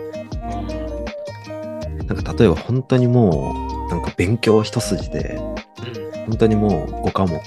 [2.05, 3.55] なんか例えば本当にも
[3.88, 5.38] う、なんか勉強一筋で、
[6.27, 7.38] 本当にもう5科目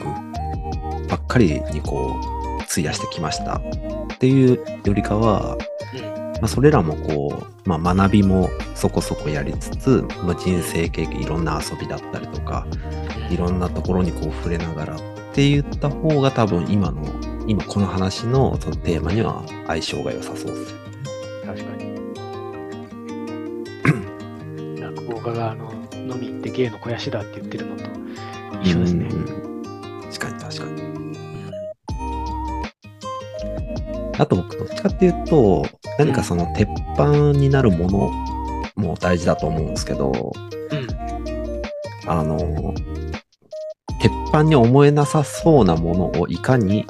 [1.08, 2.16] ばっかりにこ
[2.60, 3.62] う、費やしてきましたっ
[4.20, 5.58] ていうよりかは、
[6.42, 12.68] まあ、それらもこう、まあ、学びもそこそこやりつつ、まあ、人生経験いろんな遊びだったりとか
[13.30, 15.00] いろんなところにこう触れながらっ
[15.34, 17.04] て言った方が多分今の
[17.48, 20.78] 今この話のそのテーマには相性が良さそうですよ
[21.46, 21.88] 確かに。
[24.82, 27.84] 落語家があの飲み行って芸の肥やしだって言ってるのと
[28.62, 29.08] 一緒ですね。
[29.10, 29.48] うん
[30.04, 30.88] 確かに確かに
[34.18, 35.66] あと僕どっちかっていうと
[35.98, 38.12] 何かその鉄板になるもの
[38.76, 40.88] も大事だと思うんですけど、うん。
[42.10, 42.38] あの、
[44.00, 46.86] 鉄板に思えなさそうなものをいかに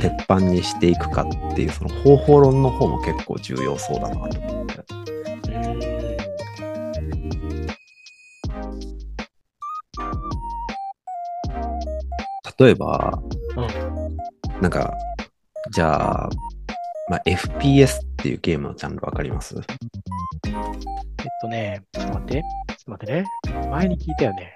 [0.00, 4.82] 鉄板にしていくかっていう、その方法論の方も結構重要そうだなと思って。
[12.58, 13.18] 例えば、
[14.60, 14.94] なんか、
[15.72, 16.28] じゃあ、
[17.08, 19.56] まあ、FPS っていうゲームのジャンルわかります？
[20.46, 20.54] えっ
[21.40, 22.34] とね、ちょっと待って。
[22.34, 23.24] ちょっと待ってね。
[23.70, 24.54] 前に聞いたよね。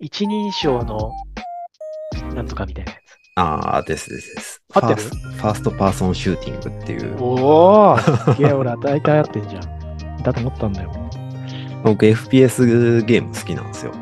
[0.00, 1.12] 一人称の
[2.34, 3.00] なんとかみたいなやつ。
[3.36, 4.62] ああ、ですですです。
[4.74, 5.08] 合ってる？
[5.08, 7.16] first person shooting っていう。
[7.22, 7.98] おお
[8.34, 10.22] すげえ、俺は大体合ってんじゃん。
[10.22, 10.92] だと思ったんだよ。
[11.84, 13.92] 僕 FPS ゲーム好きなんですよ。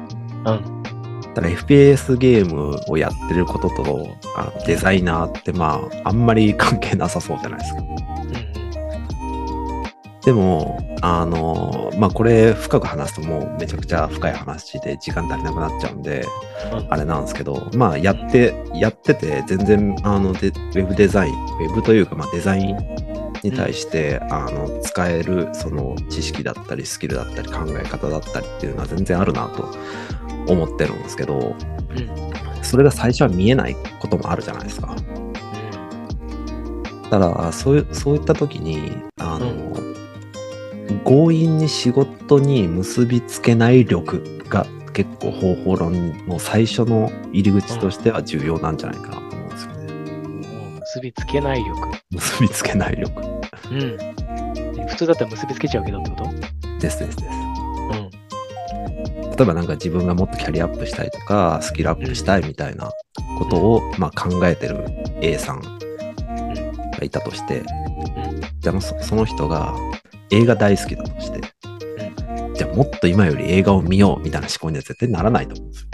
[0.46, 0.77] うん。
[1.38, 7.82] ただ FPS ゲームをやってることとあのデザイナーってまああんまり関係なさそうじゃないですか。
[10.24, 16.26] でも、あの、まあこれ深く話すともうめちゃくちゃ深い話で時間足りなくなっちゃうんで、
[16.90, 22.76] あれなんですけど、まあやって、やってて全然あのでウェブデザイン、ウェブというかまあデザイン
[23.44, 29.72] に対して、あの使えるその知識だったりスキルだったり考え方だったりっていうのは全然あるなと
[30.48, 31.54] 思ってるんですけど、
[31.90, 32.62] うん。
[32.62, 34.94] それが最初は見えないこともあるじゃないですか。
[37.10, 39.48] ただ、そういう、そういった時に、あの、
[41.04, 49.92] 強引に仕事に結びつけない力が結構方法論の最初の入り口としては重要なんじゃないかなと思うんですよね。
[50.48, 51.92] もう結びつけない力。
[52.10, 53.26] 結びつけない力。
[53.70, 53.96] うん。
[54.74, 56.24] で普通だったら結びつけちゃうけどってこと？
[56.80, 57.47] ですですです。
[59.38, 59.44] うん。
[59.44, 62.90] 例えばなんか自分がもっとキャリアアップしたいとか、スキルアップしたいみたいな
[63.38, 64.84] ことを、まあ、考えてる
[65.20, 65.78] A さんが
[67.02, 67.62] いたとして、
[68.60, 69.74] じゃあそその人が
[70.30, 71.40] 映画大好きだとして、
[72.54, 75.88] じゃあもっと今より映画を見ようみたいな思考には絶対ならないと思うんですよ。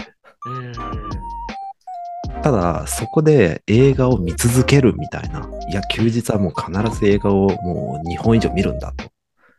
[2.43, 9.05] ただ、そこで映画を見続けるみたいな、いや、休日はもう必ず映画をもう2本以上見るんだと、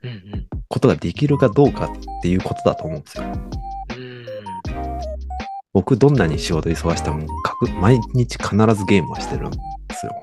[0.03, 0.09] うん。
[0.09, 0.47] うん。
[0.67, 3.23] ことができるかどうかっていうことだと思うんですよ。
[5.75, 5.81] うん。
[5.81, 9.57] 僕、どんなに仕事忙しくても、各毎日必ずゲームはしてるんで
[9.93, 10.13] すよ。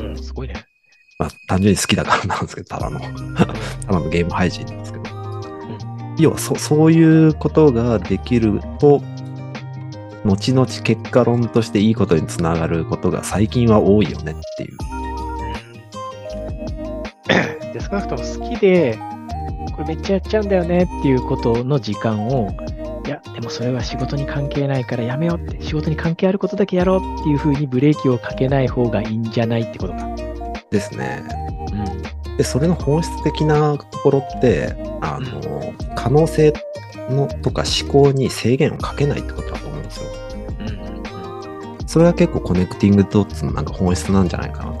[0.00, 0.16] うん。
[0.22, 0.54] すごいね。
[1.18, 3.06] まあ、単純に好きだからなんですけど、ただの、た
[3.92, 5.04] だのゲーム配信なんですけど。
[6.18, 9.02] 要はそ、そういうことができると、
[10.24, 14.76] 後々結果論としていいことにつながることが最近は多いよねっていう。
[17.66, 17.72] うん。
[17.72, 18.98] で、少なくとも好きで、
[19.76, 22.69] これめっちゃやっちゃうんだよねっていうことの時間を、い
[23.10, 30.08] や、でもそれは仕事に関係ないからやめようって、仕事に関係あることだけやろうっていうふうにブレーキをかけない方がいいんじゃないってことか。
[30.70, 31.22] ですね。
[31.72, 32.36] うん。
[32.36, 36.52] で、それの本質的なところって、あの、可能性
[37.10, 40.10] のとか思考に制限をかけないってことだと思うんですよ。
[40.60, 40.68] うん。
[40.68, 41.88] うん。
[41.88, 44.79] それが結構コネクティングドッツのなんか本質なんじゃないかなと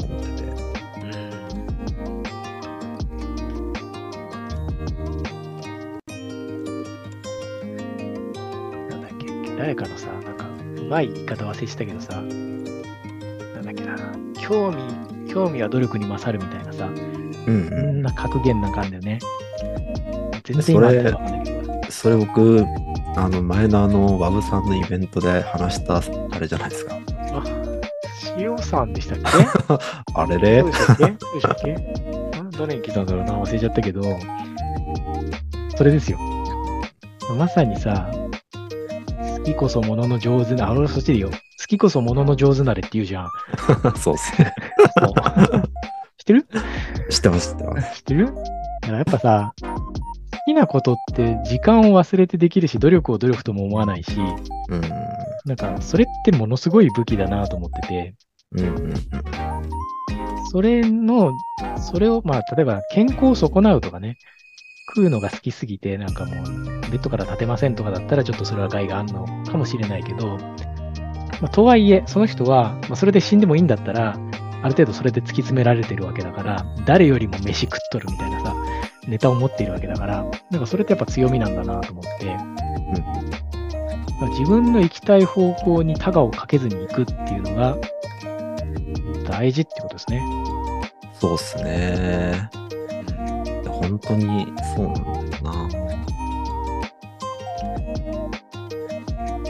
[9.60, 10.46] 誰かのさ、なんか、
[10.78, 12.64] うまい言い方忘れてたけどさ、なん
[13.62, 13.94] だっけな、
[14.40, 16.90] 興味、興味は努力に勝るみたいなさ、う
[17.52, 19.18] んそんな格言なんかあるんだよね。
[20.44, 21.80] 全然今あったらわかんないけど。
[21.90, 22.64] それ僕、
[23.16, 26.94] あの前のあの、ワブさんのイベントで話したあれじゃないですか。
[27.32, 27.44] あ、
[28.38, 29.24] 塩さんでしたっけ？
[30.14, 31.04] あれれそうでしたっけ？
[31.04, 31.74] そうでしたっけ？
[31.74, 34.02] あ誰に聞いたんだろうな忘れちゃったけど、
[35.76, 36.18] それですよ。
[37.36, 38.10] まさにさ、
[39.40, 41.30] 好きこそものの上手な、あ、俺そっちでいいよ。
[41.30, 41.36] 好
[41.66, 43.28] きこそものの上手なれって言うじゃん。
[43.96, 44.52] そうっすね。
[44.98, 45.14] そう
[46.18, 46.46] 知ってる？
[47.08, 47.96] 知ってます、知ってます。
[47.96, 48.26] 知ってる？
[48.26, 48.42] だか
[48.92, 49.70] らやっぱさ、好
[50.44, 54.12] きなことって時間を忘れてできるし、努力を努力とも思わないし、
[54.68, 54.80] うん。
[55.46, 58.14] なんかそれってものすごい武器だなと思ってて、
[58.52, 58.94] うんうんうん。
[60.50, 61.32] それの、
[61.78, 64.18] それを、まあ、例えば健康を損なうとかね、
[64.94, 66.44] 食うのが好きすぎて、なんかもう、
[66.90, 70.36] ベッドから立てませんとかだったら、ちょっとそれは害があるのかもしれないけど、
[71.40, 74.16] まあ、とはいえ、その人は、まあ、それで死んでもいいんだったら、
[74.62, 78.54] ある程度それで突き詰められてるわけだから、誰よりも飯食っとるみたいなさ、
[79.08, 82.26] ネタを持っているわけだから、なんかそれってやっぱ強みなんだなと思って、
[84.20, 87.78] まあ自分の行きたい方向にタガをかけずに行くっていうのが、
[89.24, 90.22] 大事ってことですね。
[91.14, 92.50] そうっすね。
[93.66, 95.89] 本当にそうなんだよな。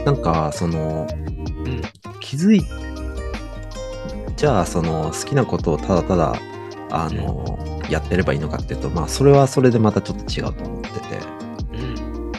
[0.05, 1.07] なんか、その、
[1.65, 1.81] うん。
[2.19, 2.63] 気づい、
[4.35, 6.33] じゃあ、その、好きなことをただただ、
[6.89, 10.99] あの、やってればいいのかっていうと、まあ、それはそれでまたちょっと違うと思ってて。
[11.73, 12.31] うん。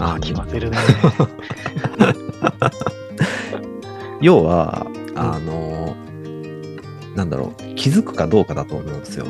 [0.00, 0.78] ああ、決まってるね。
[4.20, 5.96] 要は、あの、
[7.14, 9.26] なんだろう、気づくかどうかだと思うんですよ。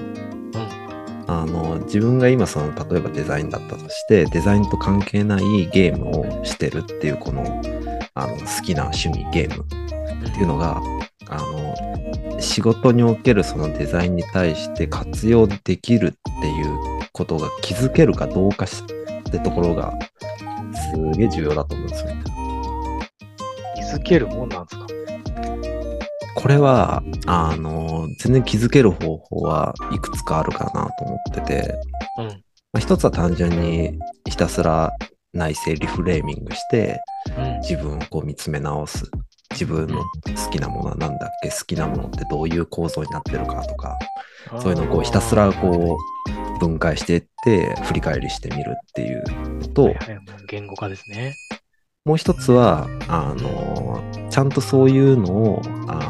[1.92, 7.42] 自分が今その例えばデザインだったとしてデザインと関係ないゲームをしてるっていうこの
[8.14, 10.80] あの好きな趣味ゲームっていうのが
[11.28, 19.92] あの仕事におけるそのデザインに対して活用できるっていうことが気づけるかどうかしってところが
[20.92, 22.24] すげえ重要だと思うんですよね。
[23.74, 24.79] 気づけるもんなんです
[26.34, 31.74] これはあの全然気づける方法はいくつかあるかなと思ってて、
[32.18, 32.26] うん。
[32.26, 34.92] まあ、一つは単純にひたすら
[35.32, 37.00] 内省リフレーミングして
[37.36, 37.60] うん。
[37.60, 39.10] 自分をこう見つめ直す
[39.52, 43.98] 自分の好きなものは何だっけ好きなものってどういう構造になってるかとか
[44.60, 50.18] そういうのをこうひたすらこう分解していって振り返りしてみるっていうのと、はいはい、
[50.48, 51.34] 言語化ですね。
[52.04, 56.09] もう一つはあのちゃんとそういうのをあ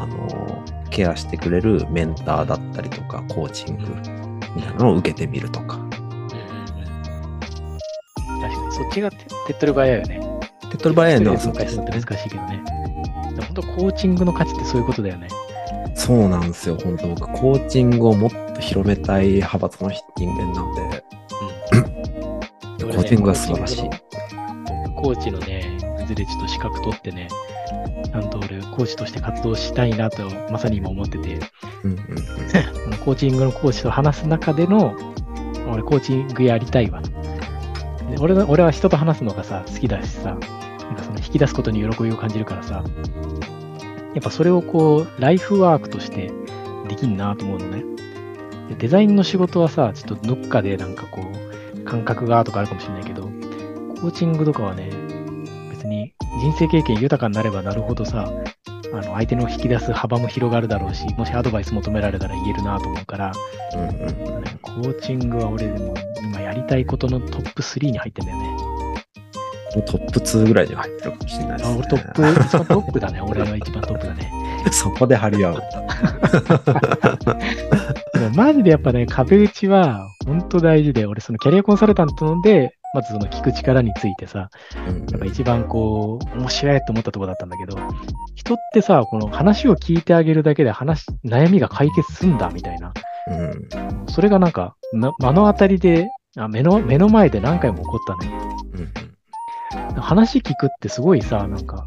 [0.91, 3.83] ケアしてくれるメンターだったりとかコーチング
[4.55, 5.79] みたいなのを受けてみるとか。
[8.41, 9.17] 確かに、そっちが手
[9.47, 10.19] 手っ取り早いよね。
[10.69, 12.63] 手っ取り早いのは一人で分解するのって難しいけどね。
[13.47, 15.27] 本当コーチングの価値ってそういうことだよね。
[15.95, 21.03] そうなんですよ本当僕コーチングをもっと広めたい派閥の人間なんで
[22.81, 22.91] うん。
[22.91, 23.89] コーチングが素晴らしい。
[24.95, 27.27] コーチのね、いずれちょっと資格取ってね、
[28.03, 31.39] ちゃんと俺、コーチとして活動したいなと、まさに今思ってて、
[31.83, 32.05] うんうんうん
[33.03, 34.95] コーチングのコーチと話す中での、
[35.71, 37.01] 俺、コーチングやりたいわ。
[37.01, 42.83] で俺の俺は人と話すのがさ、好きだしさ、なんかその引き出すことに喜びを感じるからさ、
[44.13, 46.31] やっぱそれをこう、ライフワークとして
[46.89, 47.83] できんなと思うのね。
[48.69, 54.89] でデザインの仕事はさ、ちょっとどっかでなんかこう、感覚がとかあるかもしれないけど、コーチングとかはね、
[56.41, 58.33] 人生経験豊かになればなるほどさ、
[58.91, 63.31] あの相手の引き出す幅も広がるだろうし、もしアドバイス求められたら言えるなと思うから、
[63.75, 63.83] うんう
[64.39, 68.43] んコーチングは俺でも今やりたいことのトップ3に入ってんだよね。
[69.75, 71.77] もうトップ2ぐらいには入ってるかもしれないですあ、ね。
[71.77, 73.21] 俺トップ、一番トップだね。
[73.21, 74.31] 俺の一番トップだね。
[74.71, 75.61] そこで張り合う。
[78.35, 84.49] マジでやっぱね、壁打ちは本当大事で、俺そのキャリアコンサルタントので、まずその聞く力についてさ、
[84.87, 87.77] うんやっぱ一番こう、面白いと思ったところだったんだけど、
[88.35, 92.93] 人ってさ、この話を聞いてあげるだけで話、悩みが解決すんだみたいな。
[93.27, 98.57] うんそれがなんか、な目の当たりであ目の、目の前で何回も起こったのよ。
[98.75, 98.91] うん
[100.01, 101.85] 話聞くってすごいさ、なんか、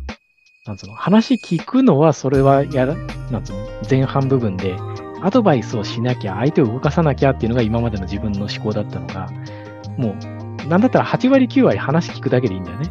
[0.67, 2.95] なんつうの、話聞くのはそれはやら、
[3.31, 4.77] なんつうの、前半部分で、
[5.23, 9.29] アドバイスをしなきゃ、相手を動かさなきゃっていうのが今までの自分の思考だったのが、
[9.97, 12.91] もう、なんだったら8割9割話聞くだけでいいんだよね。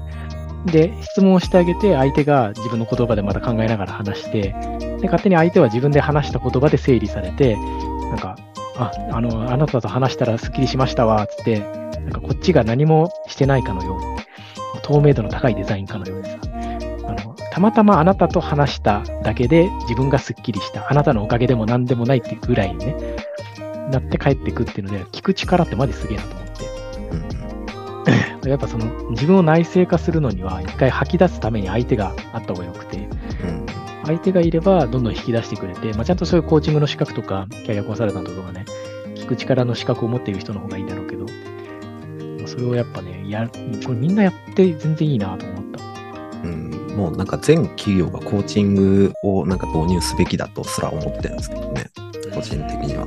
[0.66, 4.56] で、質問をしてあげて、相手が自分の言葉でまた考えながら話して、
[5.00, 8.38] で、勝手に相手は自分で話した言葉で整理されて、なんか、
[8.78, 16.38] あ、あの、あなたと話したらスッキリしましたわ、つって、なんかこっちが何もしてないかのように、透明度の高いデザインかのようにさ、
[17.06, 22.96] あの、たまたまあなたと話しただけで自分がスッキリした、あなたのおかげでも何でもないっていうぐらいにね、
[23.92, 26.73] なって帰ってくっていうので、聞く力ってマジすげえなと思って。
[28.44, 38.66] う んやっぱその自分を内省化するのには一回吐き出すために相手があった方がよくて、うん相手がいればどんどん引き出してくれて、まあ、ちゃんとそういうコーチングの資格とか、キャリアコンサルタントとかね、
[39.16, 43.50] 聞く力の資格を持っている人の方がいいんだろうけど、まあそれをやっぱね、や
[43.86, 45.84] これみんなやって全然いいなと思った。
[46.44, 51.90] うん、もうなんか全企業がコーチングをなんか導入すべきだとすら思ってるんですけどね、
[52.36, 53.06] 個人的には。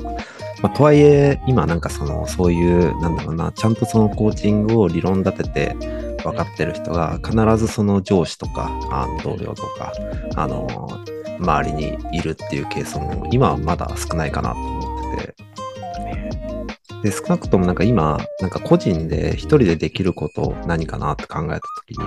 [0.63, 5.77] まあ、とはいえ、今なんかその、そういう、なんだろうな、ちゃんとそのコーチングを理論立てて
[6.25, 9.93] 分かってる人が、必ずその上司とか、あ同僚とか、
[10.35, 10.67] あの、
[11.39, 15.35] 周りにいるっていうケースも、今はまだ少ないかなと思ってて。
[17.03, 22.05] で、少なくともなんか今、なんか個人で一人でできること何かなって考えたときに、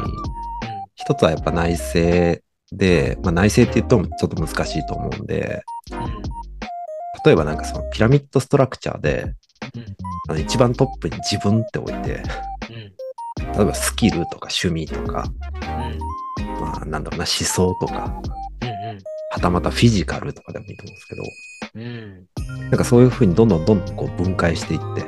[0.96, 2.42] 一つはやっぱ内政
[2.72, 5.64] で、まあ、内政って言うとちょっと難しいと思うんで、
[7.30, 9.36] 例えばなんかそのピラミッドストラクチャーで、
[10.30, 12.24] あの一番トップに自分って置いて、
[13.54, 15.26] 例えばスキルとか趣味とか、
[16.60, 18.20] まあなんだろうな思想とか、
[19.30, 25.04] はたまたフィジカルとかでもいいと思うんですけど、なんかそういうふうにどんどんどんどんこう分解していって、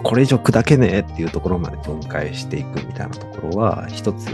[0.00, 4.28] これ以上砕けねえっていうところまで分解していくみたいなところは一つ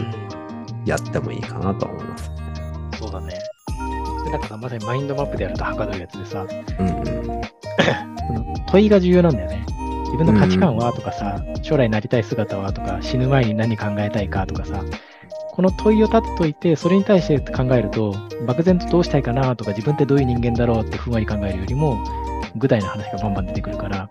[0.84, 2.30] やってもいいかなと思います、
[2.98, 3.39] そうだね。
[4.28, 6.46] なんかまさにマインドマップでやるとはかどるやつでさ、
[6.78, 7.40] うんうん、
[8.66, 9.64] 問いが重要なんだよね。
[10.04, 14.82] 自分の価値観はとかさ、将来なりたい姿はとか、死ぬ前に何考えたいかとかさ、
[15.52, 18.14] この問いを立てといて、それに対して考えると、
[18.46, 22.02] 漠然とどうしたいかなとか、自分ってどういう人間だろうってふんわり考えるよりも、
[22.56, 24.08] 具体の話がバンバン出てくるから、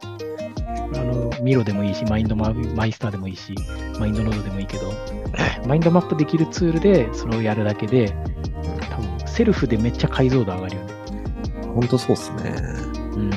[0.95, 3.53] あの、ミロでもいいし、マインドママイスターでもいいし、
[3.99, 4.93] マインドノードでもいいけど、
[5.67, 8.13] マインドマップできるツールでそれをやるだけで、
[8.89, 10.93] 多分セルフでめっちゃ解像度上がるよね。
[11.73, 12.53] ほんとそうっすね。
[13.15, 13.29] うん。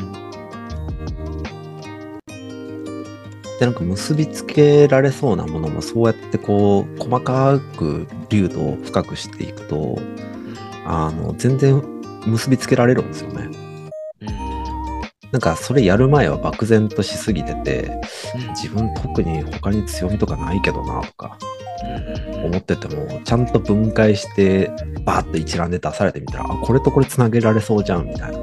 [3.59, 10.01] で、なんか結びつけられそうなものもそうやってこう、細かく流度を深くしていくと、
[10.85, 11.83] あの、全然
[12.27, 13.51] 結びつけられるんですよね。
[15.31, 18.01] なんかそれやる前は漠然としすぎてて、
[18.51, 21.39] 自分特に他に強みとかないけどなとか
[22.45, 24.71] 思ってても、ちゃんと分解して
[25.05, 28.39] バーッと一覧で出されてみたら、あ、これとこれつなげられそうじゃんみたいな。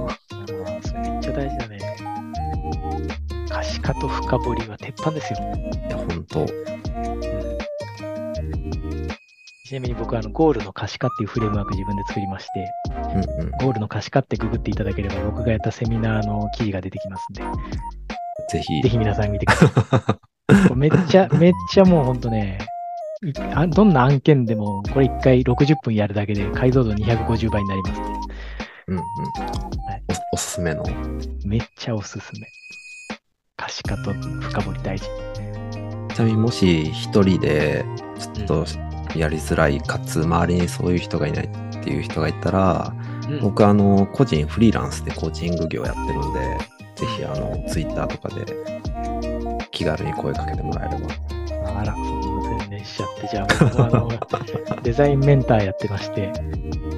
[0.86, 1.80] それめっちゃ大事だね。
[3.50, 5.40] 可視化と深掘りは鉄板ですよ。
[5.40, 6.46] いや、ほんと。
[9.70, 17.44] ちなみに僕はあのゴールの可視化っていうフレームワーク自分で作りまして、うんうん、ゴールの可視化ってググっていただければ僕がやったセミナーの記事が出てきますんで、
[18.50, 18.82] ぜひ。
[18.82, 20.18] ぜひ皆さん見てくださ
[20.72, 20.74] い。
[20.76, 22.58] めっちゃ、めっちゃもうほんとね、
[23.22, 28.02] どんな案件でもこれ1回60分やるだけで解像度250倍になります、
[28.88, 29.02] うんうん。
[29.02, 30.84] はい、おおすすめの。
[31.46, 32.48] めっちゃおすすめ。
[33.58, 35.06] 可視化と深掘り大事。
[36.16, 37.84] ちなみにもし一人で
[38.18, 38.66] ちょっと
[39.18, 42.94] やりづらいかつ周りにそういう人がいないっていう人がいたら、
[43.30, 46.40] うん、僕あの個人フリーランスでコーチング業やってるんで
[46.96, 48.46] ぜひあのツイッターとかで
[49.72, 51.40] 気軽に声かけてもらえれば。
[51.80, 51.96] あら、
[52.90, 54.10] しちゃって、じゃあ、僕あの
[54.84, 56.32] デザインメンターやってまして、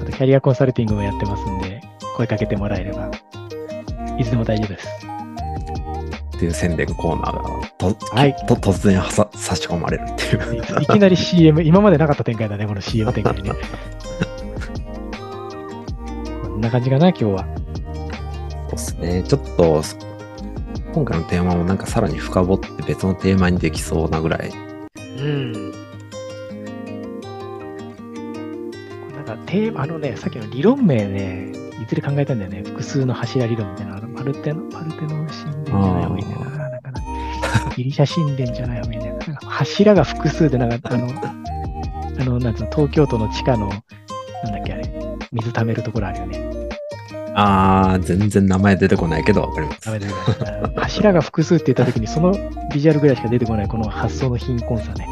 [0.02, 1.80] あとキャリアコンサルティングもやってますんで、
[2.16, 3.10] 声かけてもらえれば、
[4.18, 4.88] いつでも大丈夫です。
[6.36, 10.82] っていう宣伝コーナーがと、はい、と突然さ差し込まれるっていうい。
[10.82, 13.52] いきなり CM、今までなかった展開だね、この CM 展開ね。
[16.42, 17.46] こんな感じかな、今日は。
[18.66, 19.22] そうですね。
[19.22, 19.82] ちょっと、
[20.94, 24.50] 今回のテーマもなんかさらに深掘って別のテーマにできそうなぐらい。
[25.18, 25.61] うん。
[29.52, 32.62] テーマ、あのね、さっきの理論名ね、いずれ考えたんだよね。
[32.64, 34.00] 複数の柱理論みたいな。
[34.16, 36.70] パルテノ、パルテノ神殿じゃない方がいいんだよな。
[36.70, 37.74] なんかな。
[37.76, 39.26] ギリシャ神殿じゃない方がいいんだよな。
[39.26, 41.06] なんか柱が複数で、なんかあの、
[42.18, 46.68] あの、なんつうの、東京都の地下の、なんだっけあれ、水溜めるところあるよね。
[47.34, 49.84] ああ、全然名前出てこないけど、わかります。
[49.84, 50.72] 名前出てこない。
[50.76, 52.32] 柱が複数って言ったときに、その
[52.72, 55.06] ビジュアルぐらいしか出てこない、この発想の貧困さね。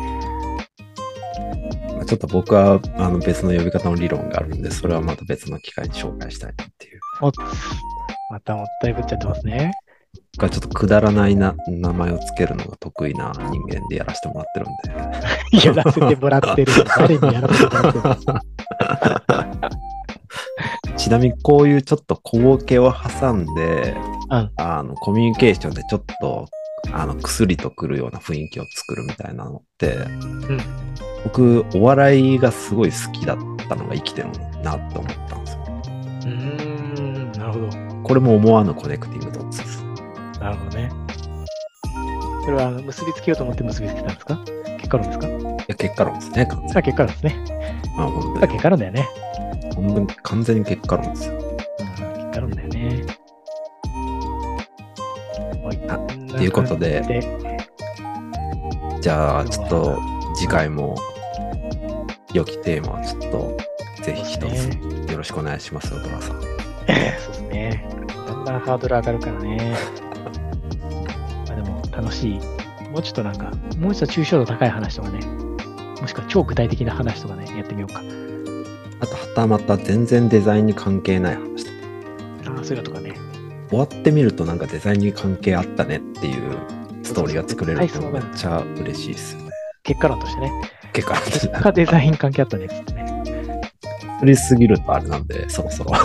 [2.11, 7.01] ちょっと僕はあの別の呼び方の理論があるんで、それはまた別の機会に紹介したいっていう。
[7.21, 7.31] お
[8.33, 9.71] またもったいぶっちゃってますね。
[10.33, 14.71] 僕はちょっとくだらないな名前をつけるのが得意な人間でやらせてもらってるん
[15.53, 15.67] で。
[15.69, 16.73] やらせてもらってる。
[16.99, 18.41] 誰にやらせてもらってる
[20.97, 23.95] ちなみにこういうちょっと小ボケを挟んで、
[24.31, 26.49] うん、あのコミュニケーションでちょっと
[26.93, 30.59] あの薬とくるような雰囲気を作るみたいなのって、うん、
[31.25, 34.29] 僕お笑いがすごい好きだったのが生きてる
[34.63, 35.61] なって思ったんですよ。
[36.27, 37.69] うんなるほど。
[38.03, 39.85] これも思わぬコネクティングドッツです。
[40.41, 40.91] なるほどね。
[42.45, 44.39] それは結びつけようと思って結びつけたんですか？
[44.79, 45.29] 結果論ですか？
[45.29, 45.33] い
[45.69, 46.83] や、結果論ですね、完全に。
[46.83, 47.37] 結果論ですね。
[47.97, 48.53] まあ、本当に。
[48.53, 49.09] 結果論だよね。
[49.77, 51.35] 本当に完全に結果論ですよ。
[51.35, 53.05] うん、結果論だよね。
[55.89, 57.23] あっていうことで、
[59.01, 59.99] じゃあ、ちょっと
[60.35, 60.97] 次回も
[62.33, 63.57] 良きテーマをちょっと、
[64.03, 66.41] ぜひ一つよろしくお願いしますよ、ドラさん。
[66.41, 67.89] そうですね。
[68.27, 69.75] だんだんハードル上がるからね。
[71.49, 72.41] まあでも楽しい。
[72.91, 75.21] もうちょっとなんか、もうちょっと抽象度高い話とかね、
[76.01, 78.03] もしくは超具体的な話とかね、やってみようか。
[79.01, 81.77] あと、はたまた全然デザインに関係ない話とか。
[82.57, 83.15] ああ、そういうのとかね。
[83.69, 86.59] 終わってみるとなんかデザインに関係あったねっていう
[87.05, 89.51] ストーリーが作れるとめっちゃ嬉しいですよね。
[89.85, 90.51] 結果論としてね。
[90.93, 93.11] 結構結果デザイン関係あったねっつってね。
[94.21, 95.93] 作りすぎるとあれなんで、そろそろ。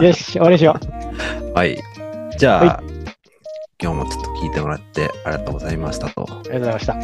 [0.00, 0.76] よし、終わりにしよ
[1.54, 1.78] はい。
[2.38, 2.82] じゃあ、は
[3.82, 6.22] 今日もちょっと聞いてもらってありがとうございましたと。
[6.22, 6.24] う。
[6.24, 6.94] ありがとうございました。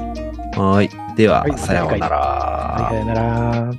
[0.60, 0.90] はい。
[1.16, 2.18] では、はいさようなら。
[2.18, 3.72] はい、さよなら。